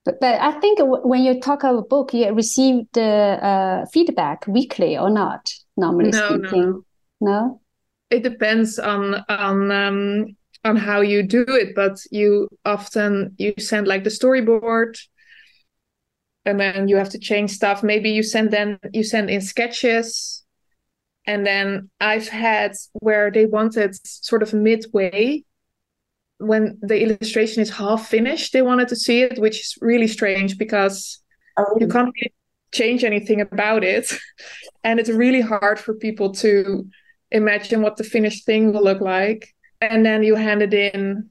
But, 0.06 0.18
but 0.20 0.40
i 0.40 0.52
think 0.60 0.78
when 0.82 1.22
you 1.22 1.38
talk 1.40 1.62
about 1.62 1.78
a 1.78 1.82
book 1.82 2.14
you 2.14 2.32
receive 2.32 2.84
the 2.94 3.02
uh, 3.02 3.84
feedback 3.92 4.46
weekly 4.46 4.96
or 4.96 5.10
not 5.10 5.52
normally 5.76 6.10
no, 6.10 6.28
speaking. 6.28 6.82
No, 7.20 7.30
no 7.32 7.60
it 8.10 8.22
depends 8.22 8.78
on 8.78 9.16
on 9.28 9.70
um 9.70 10.36
on 10.64 10.76
how 10.76 11.02
you 11.02 11.22
do 11.22 11.44
it 11.48 11.74
but 11.74 11.98
you 12.10 12.48
often 12.64 13.34
you 13.36 13.52
send 13.58 13.86
like 13.86 14.04
the 14.04 14.10
storyboard 14.10 14.98
and 16.46 16.58
then 16.60 16.86
you 16.86 16.94
have 16.94 17.08
to 17.08 17.18
change 17.18 17.50
stuff. 17.50 17.82
Maybe 17.82 18.10
you 18.10 18.22
send 18.22 18.52
then 18.52 18.78
you 18.92 19.02
send 19.02 19.28
in 19.30 19.40
sketches 19.40 20.46
and 21.26 21.46
then 21.46 21.90
i've 22.00 22.28
had 22.28 22.72
where 22.94 23.30
they 23.30 23.46
wanted 23.46 23.94
sort 24.06 24.42
of 24.42 24.54
midway 24.54 25.42
when 26.38 26.78
the 26.82 27.02
illustration 27.02 27.62
is 27.62 27.70
half 27.70 28.08
finished 28.08 28.52
they 28.52 28.62
wanted 28.62 28.88
to 28.88 28.96
see 28.96 29.22
it 29.22 29.38
which 29.38 29.60
is 29.60 29.78
really 29.80 30.06
strange 30.06 30.58
because 30.58 31.22
oh. 31.56 31.76
you 31.80 31.88
can't 31.88 32.12
really 32.14 32.32
change 32.72 33.04
anything 33.04 33.40
about 33.40 33.84
it. 33.84 34.12
And 34.84 35.00
it's 35.00 35.10
really 35.10 35.40
hard 35.40 35.80
for 35.80 35.94
people 35.94 36.30
to 36.34 36.86
imagine 37.32 37.82
what 37.82 37.96
the 37.96 38.04
finished 38.04 38.46
thing 38.46 38.72
will 38.72 38.84
look 38.84 39.00
like. 39.00 39.52
And 39.80 40.06
then 40.06 40.22
you 40.22 40.36
hand 40.36 40.62
it 40.62 40.72
in 40.72 41.30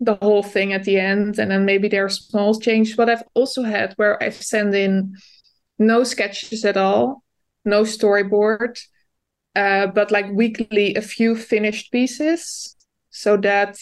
the 0.00 0.16
whole 0.16 0.42
thing 0.42 0.72
at 0.72 0.82
the 0.82 0.98
end 0.98 1.38
and 1.38 1.48
then 1.52 1.64
maybe 1.64 1.86
there 1.86 2.04
are 2.04 2.08
small 2.08 2.58
changes. 2.58 2.96
But 2.96 3.08
i've 3.08 3.22
also 3.34 3.62
had 3.62 3.94
where 3.96 4.20
i've 4.22 4.42
sent 4.42 4.74
in 4.74 5.14
no 5.78 6.04
sketches 6.04 6.64
at 6.64 6.76
all 6.76 7.22
no 7.64 7.82
storyboard 7.82 8.74
uh, 9.54 9.86
but 9.86 10.10
like 10.10 10.26
weekly 10.32 10.94
a 10.96 11.00
few 11.00 11.34
finished 11.34 11.90
pieces. 11.92 12.76
So 13.10 13.36
that 13.38 13.76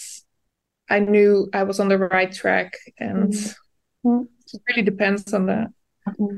i 0.89 0.99
knew 0.99 1.49
i 1.53 1.63
was 1.63 1.81
on 1.81 1.89
the 1.89 1.99
right 1.99 2.33
track 2.33 2.75
and 2.99 3.33
mm-hmm. 3.33 4.23
it 4.53 4.63
really 4.69 4.83
depends 4.83 5.33
on 5.33 5.47
that 5.47 5.71
mm-hmm. 6.09 6.37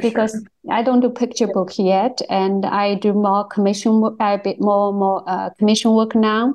because 0.00 0.44
I 0.70 0.82
don't 0.82 1.00
do 1.00 1.10
picture 1.10 1.46
book 1.46 1.72
yet, 1.78 2.20
and 2.28 2.64
I 2.64 2.94
do 2.94 3.12
more 3.12 3.44
commission 3.44 4.00
work, 4.00 4.14
a 4.20 4.38
bit 4.38 4.60
more 4.60 4.92
more 4.92 5.24
uh, 5.26 5.50
commission 5.58 5.92
work 5.92 6.14
now. 6.14 6.54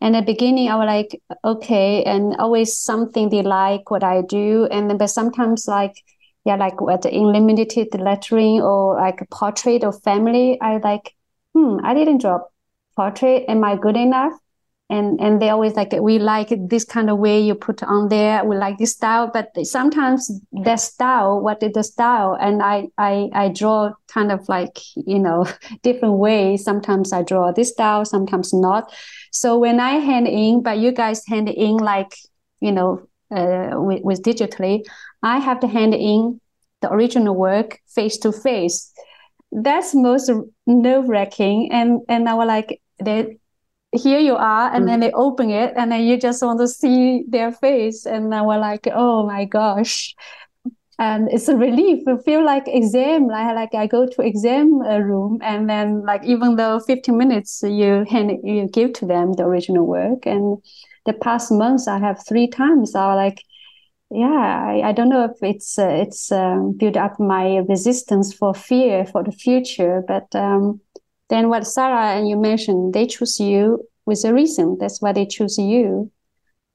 And 0.00 0.16
at 0.16 0.24
the 0.24 0.32
beginning, 0.32 0.68
I 0.68 0.76
was 0.76 0.86
like, 0.86 1.20
okay, 1.44 2.02
and 2.04 2.34
always 2.36 2.78
something 2.78 3.28
they 3.28 3.42
like 3.42 3.90
what 3.90 4.02
I 4.02 4.22
do. 4.22 4.66
And 4.70 4.88
then, 4.88 4.96
but 4.96 5.08
sometimes 5.08 5.68
like, 5.68 5.92
yeah, 6.46 6.56
like 6.56 6.80
what 6.80 7.04
illuminated 7.04 7.88
lettering 7.94 8.62
or 8.62 8.96
like 8.96 9.20
a 9.20 9.26
portrait 9.26 9.84
of 9.84 10.02
family, 10.02 10.58
I 10.60 10.78
like, 10.78 11.14
hmm, 11.54 11.78
I 11.84 11.92
didn't 11.92 12.22
draw 12.22 12.40
portrait. 12.96 13.44
Am 13.48 13.62
I 13.62 13.76
good 13.76 13.96
enough? 13.96 14.32
And 14.90 15.20
and 15.20 15.40
they 15.40 15.50
always 15.50 15.74
like 15.74 15.92
we 15.92 16.18
like 16.18 16.52
this 16.68 16.84
kind 16.84 17.08
of 17.08 17.18
way 17.18 17.40
you 17.40 17.54
put 17.54 17.82
on 17.84 18.08
there. 18.08 18.44
We 18.44 18.56
like 18.56 18.76
this 18.76 18.92
style. 18.92 19.30
But 19.32 19.54
sometimes 19.64 20.30
the 20.52 20.76
style 20.76 21.40
what 21.40 21.62
is 21.62 21.72
the 21.72 21.84
style? 21.84 22.36
And 22.40 22.62
i 22.62 22.88
i 22.98 23.30
i 23.32 23.48
draw 23.48 23.92
kind 24.08 24.32
of 24.32 24.48
like 24.48 24.78
you 24.96 25.18
know 25.20 25.46
different 25.82 26.14
ways 26.14 26.64
sometimes 26.64 27.12
i 27.12 27.22
draw 27.22 27.52
this 27.52 27.70
style 27.70 28.04
sometimes 28.04 28.52
not. 28.52 28.92
So 29.30 29.58
when 29.58 29.78
i 29.78 29.92
hand 29.92 30.26
in 30.26 30.62
but 30.62 30.78
you 30.78 30.90
guys 30.92 31.24
hand 31.26 31.48
in 31.48 31.76
like 31.76 32.16
you 32.60 32.72
know 32.72 33.06
uh, 33.30 33.70
with, 33.74 34.02
with 34.02 34.22
digitally 34.22 34.84
i 35.22 35.38
have 35.38 35.60
to 35.60 35.68
hand 35.68 35.94
in 35.94 36.40
the 36.82 36.92
original 36.92 37.36
work 37.36 37.78
face 37.86 38.18
to 38.18 38.32
face. 38.32 38.92
That's 39.52 39.94
most 39.94 40.30
nerve 40.66 41.08
wracking 41.08 41.70
and 41.72 42.00
and 42.08 42.28
i 42.28 42.34
was 42.34 42.46
like 42.46 42.80
they 43.02 43.39
here 43.92 44.20
you 44.20 44.36
are 44.36 44.72
and 44.72 44.84
mm. 44.84 44.86
then 44.86 45.00
they 45.00 45.10
open 45.12 45.50
it 45.50 45.72
and 45.76 45.90
then 45.90 46.04
you 46.04 46.16
just 46.16 46.42
want 46.42 46.60
to 46.60 46.68
see 46.68 47.24
their 47.28 47.50
face 47.50 48.06
and 48.06 48.34
I 48.34 48.42
was 48.42 48.60
like 48.60 48.86
oh 48.92 49.26
my 49.26 49.44
gosh 49.44 50.14
and 50.98 51.28
it's 51.32 51.48
a 51.48 51.56
relief 51.56 52.06
I 52.06 52.16
feel 52.24 52.44
like 52.44 52.64
exam 52.68 53.26
like, 53.26 53.54
like 53.54 53.74
I 53.74 53.86
go 53.88 54.06
to 54.06 54.22
exam 54.22 54.80
uh, 54.82 54.98
room 54.98 55.38
and 55.42 55.68
then 55.68 56.04
like 56.04 56.24
even 56.24 56.56
though 56.56 56.78
15 56.78 57.16
minutes 57.16 57.62
you 57.64 58.04
hand 58.08 58.30
you 58.44 58.68
give 58.68 58.92
to 58.94 59.06
them 59.06 59.32
the 59.32 59.44
original 59.44 59.86
work 59.86 60.24
and 60.24 60.58
the 61.06 61.14
past 61.14 61.50
months 61.50 61.88
I 61.88 61.98
have 61.98 62.24
three 62.28 62.46
times 62.46 62.94
I 62.94 63.06
was 63.08 63.16
like 63.16 63.42
yeah 64.10 64.64
I, 64.68 64.90
I 64.90 64.92
don't 64.92 65.08
know 65.08 65.24
if 65.24 65.42
it's 65.42 65.78
uh, 65.78 65.88
it's 65.88 66.30
um, 66.30 66.76
built 66.76 66.96
up 66.96 67.18
my 67.18 67.56
resistance 67.68 68.32
for 68.32 68.54
fear 68.54 69.04
for 69.04 69.24
the 69.24 69.32
future 69.32 70.04
but 70.06 70.32
um, 70.34 70.80
then 71.30 71.48
what 71.48 71.66
Sarah 71.66 72.16
and 72.16 72.28
you 72.28 72.36
mentioned, 72.36 72.92
they 72.92 73.06
choose 73.06 73.40
you 73.40 73.88
with 74.04 74.24
a 74.24 74.34
reason. 74.34 74.76
That's 74.78 75.00
why 75.00 75.12
they 75.12 75.24
choose 75.24 75.56
you. 75.56 76.10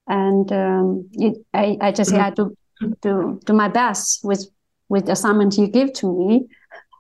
And 0.07 0.51
um, 0.51 1.09
it, 1.13 1.37
I, 1.53 1.77
I 1.81 1.91
just 1.91 2.11
had 2.11 2.35
to 2.37 2.55
do 3.01 3.39
do 3.45 3.53
my 3.53 3.67
best 3.67 4.23
with 4.23 4.47
with 4.87 5.07
the 5.07 5.11
assignment 5.13 5.57
you 5.57 5.67
give 5.67 5.93
to 5.93 6.17
me. 6.17 6.47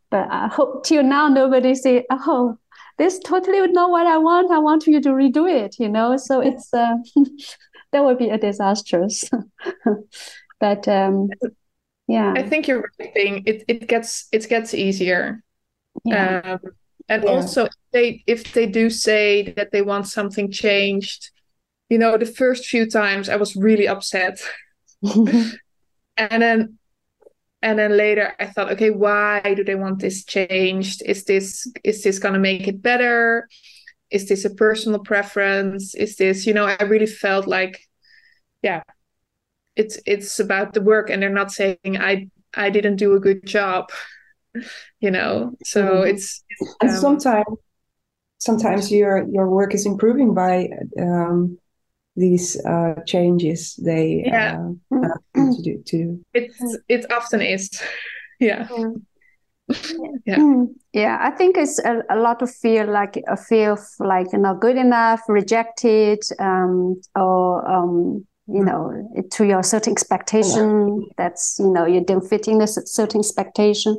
But 0.09 0.27
I 0.31 0.47
hope 0.47 0.85
till 0.85 1.03
now 1.03 1.27
nobody 1.27 1.75
say, 1.75 2.05
"Oh, 2.09 2.57
this 2.97 3.19
totally 3.19 3.65
not 3.71 3.89
what 3.89 4.07
I 4.07 4.17
want. 4.17 4.51
I 4.51 4.59
want 4.59 4.85
you 4.87 4.99
to 5.01 5.09
redo 5.09 5.49
it." 5.49 5.77
You 5.79 5.89
know, 5.89 6.17
so 6.17 6.41
it's 6.41 6.73
uh, 6.73 6.95
that 7.91 8.03
would 8.03 8.17
be 8.17 8.29
a 8.29 8.37
disastrous. 8.37 9.29
but 10.59 10.87
um, 10.87 11.29
yeah, 12.07 12.33
I 12.35 12.43
think 12.43 12.67
you're 12.67 12.89
right. 12.99 13.43
It 13.45 13.63
it 13.67 13.87
gets 13.87 14.27
it 14.31 14.49
gets 14.49 14.73
easier. 14.73 15.43
Yeah. 16.03 16.57
Um, 16.63 16.71
and 17.09 17.23
yeah. 17.23 17.29
also 17.29 17.65
if 17.65 17.71
they 17.91 18.23
if 18.27 18.53
they 18.53 18.65
do 18.65 18.89
say 18.89 19.53
that 19.53 19.71
they 19.71 19.81
want 19.81 20.07
something 20.07 20.51
changed 20.51 21.31
you 21.89 21.97
know 21.97 22.17
the 22.17 22.25
first 22.25 22.65
few 22.65 22.89
times 22.89 23.29
i 23.29 23.35
was 23.35 23.55
really 23.55 23.87
upset. 23.87 24.39
And 26.17 26.41
then 26.41 26.77
and 27.61 27.77
then 27.77 27.97
later 27.97 28.33
i 28.39 28.45
thought 28.45 28.71
okay 28.71 28.89
why 28.89 29.41
do 29.41 29.65
they 29.65 29.75
want 29.75 29.99
this 29.99 30.23
changed? 30.23 31.03
Is 31.05 31.25
this 31.25 31.67
is 31.83 32.03
this 32.03 32.19
going 32.19 32.35
to 32.35 32.39
make 32.39 32.69
it 32.69 32.81
better? 32.81 33.49
Is 34.09 34.29
this 34.29 34.45
a 34.45 34.55
personal 34.55 34.99
preference? 34.99 35.93
Is 35.93 36.15
this 36.15 36.47
you 36.47 36.53
know 36.53 36.65
i 36.65 36.81
really 36.83 37.05
felt 37.05 37.47
like 37.47 37.81
yeah 38.61 38.83
it's 39.75 39.99
it's 40.05 40.39
about 40.39 40.73
the 40.73 40.81
work 40.81 41.09
and 41.09 41.21
they're 41.21 41.29
not 41.29 41.51
saying 41.51 41.97
i 41.99 42.29
i 42.53 42.69
didn't 42.69 42.95
do 42.95 43.13
a 43.13 43.19
good 43.19 43.45
job 43.45 43.89
you 44.99 45.11
know? 45.11 45.51
So 45.63 45.83
mm-hmm. 45.83 46.07
it's, 46.07 46.43
it's 46.49 46.75
and 46.81 46.89
um, 46.91 46.97
sometimes 46.97 47.45
sometimes 48.39 48.91
your 48.91 49.27
your 49.29 49.49
work 49.49 49.73
is 49.73 49.85
improving 49.85 50.33
by 50.33 50.69
um, 50.99 51.57
these 52.15 52.63
uh, 52.65 52.95
changes 53.05 53.75
they 53.75 54.23
yeah. 54.25 54.69
uh, 54.91 55.17
to 55.35 55.61
do 55.61 55.83
to 55.85 56.19
it's 56.33 56.77
it 56.87 57.11
often 57.11 57.41
is. 57.41 57.69
Yeah. 58.37 58.67
Yeah. 60.25 60.65
Yeah 60.91 61.17
i 61.21 61.31
think 61.31 61.57
it's 61.57 61.79
a, 61.79 62.01
a 62.09 62.17
lot 62.17 62.41
of 62.41 62.53
fear 62.53 62.85
like 62.85 63.23
a 63.29 63.37
fear 63.37 63.71
of 63.71 63.79
like 63.99 64.27
not 64.33 64.59
good 64.59 64.75
enough 64.75 65.21
rejected 65.29 66.19
um, 66.37 67.01
or 67.15 67.65
um, 67.65 68.25
you 68.47 68.61
mm. 68.61 68.65
know 68.65 69.23
to 69.31 69.45
your 69.45 69.63
certain 69.63 69.91
expectation. 69.91 71.07
That's 71.17 71.57
you 71.59 71.71
know 71.71 71.85
you 71.85 72.01
didn't 72.01 72.29
fit 72.29 72.47
in 72.47 72.61
a 72.61 72.67
certain 72.67 73.21
expectation 73.21 73.97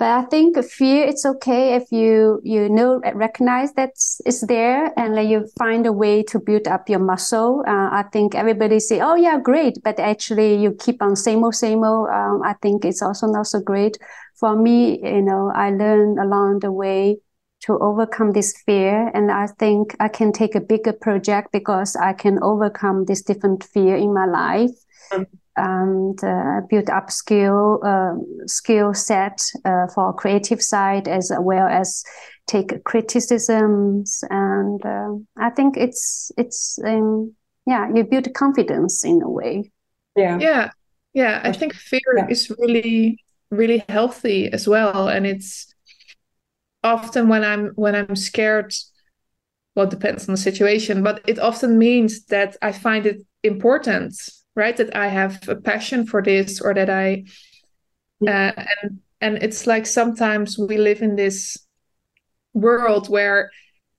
but 0.00 0.08
I 0.08 0.22
think 0.22 0.56
fear 0.64 1.04
it's 1.04 1.26
okay 1.26 1.74
if 1.74 1.92
you 1.92 2.40
you 2.42 2.70
know 2.70 3.02
recognize 3.14 3.74
that 3.74 3.90
it's 4.24 4.40
there 4.46 4.98
and 4.98 5.14
like 5.14 5.28
you 5.28 5.46
find 5.58 5.84
a 5.84 5.92
way 5.92 6.22
to 6.22 6.40
build 6.40 6.66
up 6.66 6.88
your 6.88 7.00
muscle. 7.00 7.62
Uh, 7.68 7.90
I 7.92 8.04
think 8.10 8.34
everybody 8.34 8.80
say, 8.80 9.00
"Oh 9.02 9.14
yeah, 9.14 9.38
great," 9.38 9.76
but 9.84 10.00
actually 10.00 10.54
you 10.56 10.72
keep 10.72 11.02
on 11.02 11.16
same 11.16 11.44
old 11.44 11.54
same 11.54 11.84
old. 11.84 12.08
Um, 12.08 12.40
I 12.42 12.54
think 12.62 12.86
it's 12.86 13.02
also 13.02 13.26
not 13.26 13.46
so 13.46 13.60
great. 13.60 13.98
For 14.36 14.56
me, 14.56 14.98
you 15.04 15.20
know, 15.20 15.52
I 15.54 15.68
learned 15.70 16.18
along 16.18 16.60
the 16.60 16.72
way 16.72 17.18
to 17.66 17.78
overcome 17.78 18.32
this 18.32 18.54
fear, 18.64 19.10
and 19.12 19.30
I 19.30 19.48
think 19.58 19.94
I 20.00 20.08
can 20.08 20.32
take 20.32 20.54
a 20.54 20.62
bigger 20.62 20.94
project 20.94 21.52
because 21.52 21.94
I 21.94 22.14
can 22.14 22.42
overcome 22.42 23.04
this 23.04 23.20
different 23.20 23.64
fear 23.64 23.96
in 23.96 24.14
my 24.14 24.24
life. 24.24 24.72
Mm-hmm 25.12 25.39
and 25.56 26.22
uh, 26.22 26.60
build 26.68 26.88
up 26.90 27.10
skill 27.10 27.80
uh, 27.84 28.14
skill 28.46 28.94
set 28.94 29.42
uh, 29.64 29.86
for 29.94 30.12
creative 30.14 30.62
side 30.62 31.08
as 31.08 31.32
well 31.40 31.66
as 31.66 32.04
take 32.46 32.84
criticisms 32.84 34.24
and 34.30 34.84
uh, 34.84 35.14
I 35.36 35.50
think 35.50 35.76
it's 35.76 36.32
it's 36.36 36.78
um, 36.84 37.34
yeah 37.66 37.88
you 37.94 38.04
build 38.04 38.32
confidence 38.34 39.04
in 39.04 39.22
a 39.22 39.28
way. 39.28 39.70
Yeah, 40.16 40.38
yeah, 40.40 40.70
yeah. 41.14 41.40
I 41.44 41.52
think 41.52 41.74
fear 41.74 42.00
yeah. 42.16 42.26
is 42.28 42.50
really 42.58 43.18
really 43.50 43.84
healthy 43.88 44.52
as 44.52 44.68
well, 44.68 45.08
and 45.08 45.26
it's 45.26 45.74
often 46.82 47.28
when 47.28 47.44
I'm 47.44 47.68
when 47.74 47.94
I'm 47.94 48.16
scared. 48.16 48.74
Well, 49.76 49.86
it 49.86 49.90
depends 49.90 50.28
on 50.28 50.34
the 50.34 50.40
situation, 50.40 51.04
but 51.04 51.20
it 51.28 51.38
often 51.38 51.78
means 51.78 52.24
that 52.26 52.56
I 52.60 52.72
find 52.72 53.06
it 53.06 53.22
important 53.44 54.16
right 54.54 54.76
that 54.76 54.94
i 54.96 55.08
have 55.08 55.48
a 55.48 55.56
passion 55.56 56.06
for 56.06 56.22
this 56.22 56.60
or 56.60 56.74
that 56.74 56.90
i 56.90 57.24
uh, 58.26 58.52
and 58.82 59.00
and 59.20 59.42
it's 59.42 59.66
like 59.66 59.86
sometimes 59.86 60.58
we 60.58 60.76
live 60.76 61.02
in 61.02 61.16
this 61.16 61.56
world 62.52 63.08
where 63.08 63.50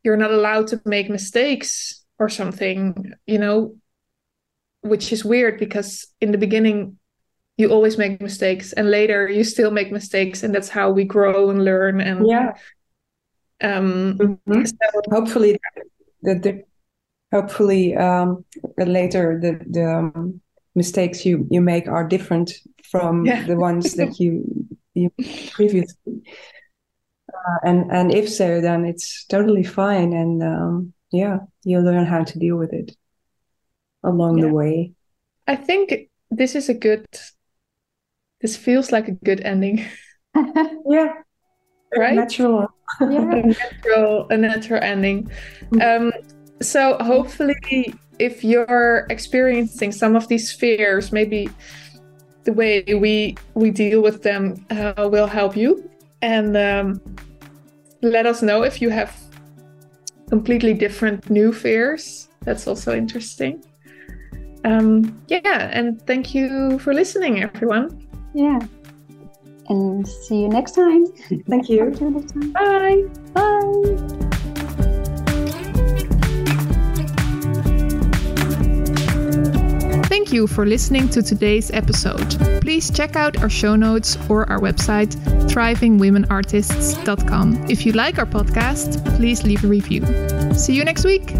you're 0.03 0.17
not 0.17 0.31
allowed 0.31 0.67
to 0.67 0.81
make 0.85 1.09
mistakes 1.09 2.03
or 2.19 2.29
something 2.29 3.13
you 3.25 3.37
know 3.37 3.75
which 4.81 5.11
is 5.13 5.23
weird 5.23 5.59
because 5.59 6.07
in 6.21 6.31
the 6.31 6.37
beginning 6.37 6.97
you 7.57 7.69
always 7.69 7.97
make 7.97 8.21
mistakes 8.21 8.73
and 8.73 8.89
later 8.89 9.29
you 9.29 9.43
still 9.43 9.71
make 9.71 9.91
mistakes 9.91 10.43
and 10.43 10.53
that's 10.53 10.69
how 10.69 10.89
we 10.91 11.03
grow 11.03 11.49
and 11.49 11.63
learn 11.63 12.01
and 12.01 12.27
yeah 12.27 12.53
um 13.61 14.17
mm-hmm. 14.17 14.65
so, 14.65 14.75
hopefully 15.11 15.57
that 16.23 16.41
the 16.43 16.63
hopefully 17.31 17.95
um 17.95 18.43
later 18.77 19.39
the 19.39 19.59
the 19.69 19.85
um, 19.85 20.41
mistakes 20.75 21.25
you 21.25 21.47
you 21.49 21.61
make 21.61 21.87
are 21.87 22.07
different 22.07 22.51
from 22.83 23.25
yeah. 23.25 23.43
the 23.45 23.55
ones 23.55 23.93
that 23.93 24.19
you 24.19 24.43
you 24.93 25.09
previously 25.51 26.21
uh, 27.33 27.57
and 27.63 27.91
and 27.91 28.13
if 28.13 28.29
so 28.29 28.61
then 28.61 28.85
it's 28.85 29.25
totally 29.25 29.63
fine 29.63 30.13
and 30.13 30.43
um 30.43 30.93
yeah 31.11 31.39
you 31.63 31.79
learn 31.79 32.05
how 32.05 32.23
to 32.23 32.39
deal 32.39 32.57
with 32.57 32.73
it 32.73 32.95
along 34.03 34.37
yeah. 34.37 34.45
the 34.45 34.53
way 34.53 34.91
i 35.47 35.55
think 35.55 36.09
this 36.29 36.55
is 36.55 36.69
a 36.69 36.73
good 36.73 37.05
this 38.41 38.57
feels 38.57 38.91
like 38.91 39.07
a 39.07 39.11
good 39.11 39.41
ending. 39.41 39.85
yeah. 40.85 41.13
Right? 41.95 42.15
Natural. 42.15 42.67
yeah. 42.99 43.07
a 43.09 43.41
natural, 43.41 44.27
a 44.29 44.37
natural 44.37 44.83
ending. 44.83 45.31
Mm-hmm. 45.71 46.07
Um, 46.07 46.13
so 46.61 46.97
hopefully 46.99 47.93
if 48.19 48.43
you're 48.43 49.07
experiencing 49.09 49.91
some 49.91 50.15
of 50.15 50.27
these 50.27 50.51
fears, 50.51 51.11
maybe 51.11 51.49
the 52.43 52.53
way 52.53 52.83
we 52.87 53.35
we 53.53 53.71
deal 53.71 54.01
with 54.01 54.23
them 54.23 54.65
uh, 54.69 55.09
will 55.11 55.27
help 55.27 55.57
you. 55.57 55.89
And 56.21 56.55
um, 56.55 57.01
let 58.01 58.25
us 58.25 58.41
know 58.41 58.63
if 58.63 58.81
you 58.81 58.89
have 58.89 59.11
completely 60.29 60.73
different 60.73 61.29
new 61.29 61.51
fears. 61.51 62.29
That's 62.45 62.67
also 62.67 62.95
interesting. 62.95 63.63
Um, 64.63 65.19
yeah, 65.27 65.69
and 65.73 66.01
thank 66.05 66.35
you 66.35 66.77
for 66.79 66.93
listening, 66.93 67.41
everyone. 67.41 68.07
Yeah. 68.33 68.59
And 69.69 70.07
see 70.07 70.41
you 70.41 70.49
next 70.49 70.73
time. 70.73 71.05
Thank 71.49 71.69
you. 71.69 71.95
you. 71.99 72.51
Bye. 72.53 73.03
Bye. 73.33 74.20
Thank 80.11 80.33
you 80.33 80.45
for 80.45 80.65
listening 80.65 81.07
to 81.11 81.21
today's 81.21 81.71
episode. 81.71 82.37
Please 82.59 82.91
check 82.91 83.15
out 83.15 83.41
our 83.41 83.49
show 83.49 83.77
notes 83.77 84.17
or 84.27 84.45
our 84.49 84.59
website, 84.59 85.15
thrivingwomenartists.com. 85.47 87.69
If 87.69 87.85
you 87.85 87.93
like 87.93 88.19
our 88.19 88.25
podcast, 88.25 89.05
please 89.15 89.45
leave 89.45 89.63
a 89.63 89.67
review. 89.67 90.05
See 90.53 90.73
you 90.73 90.83
next 90.83 91.05
week. 91.05 91.33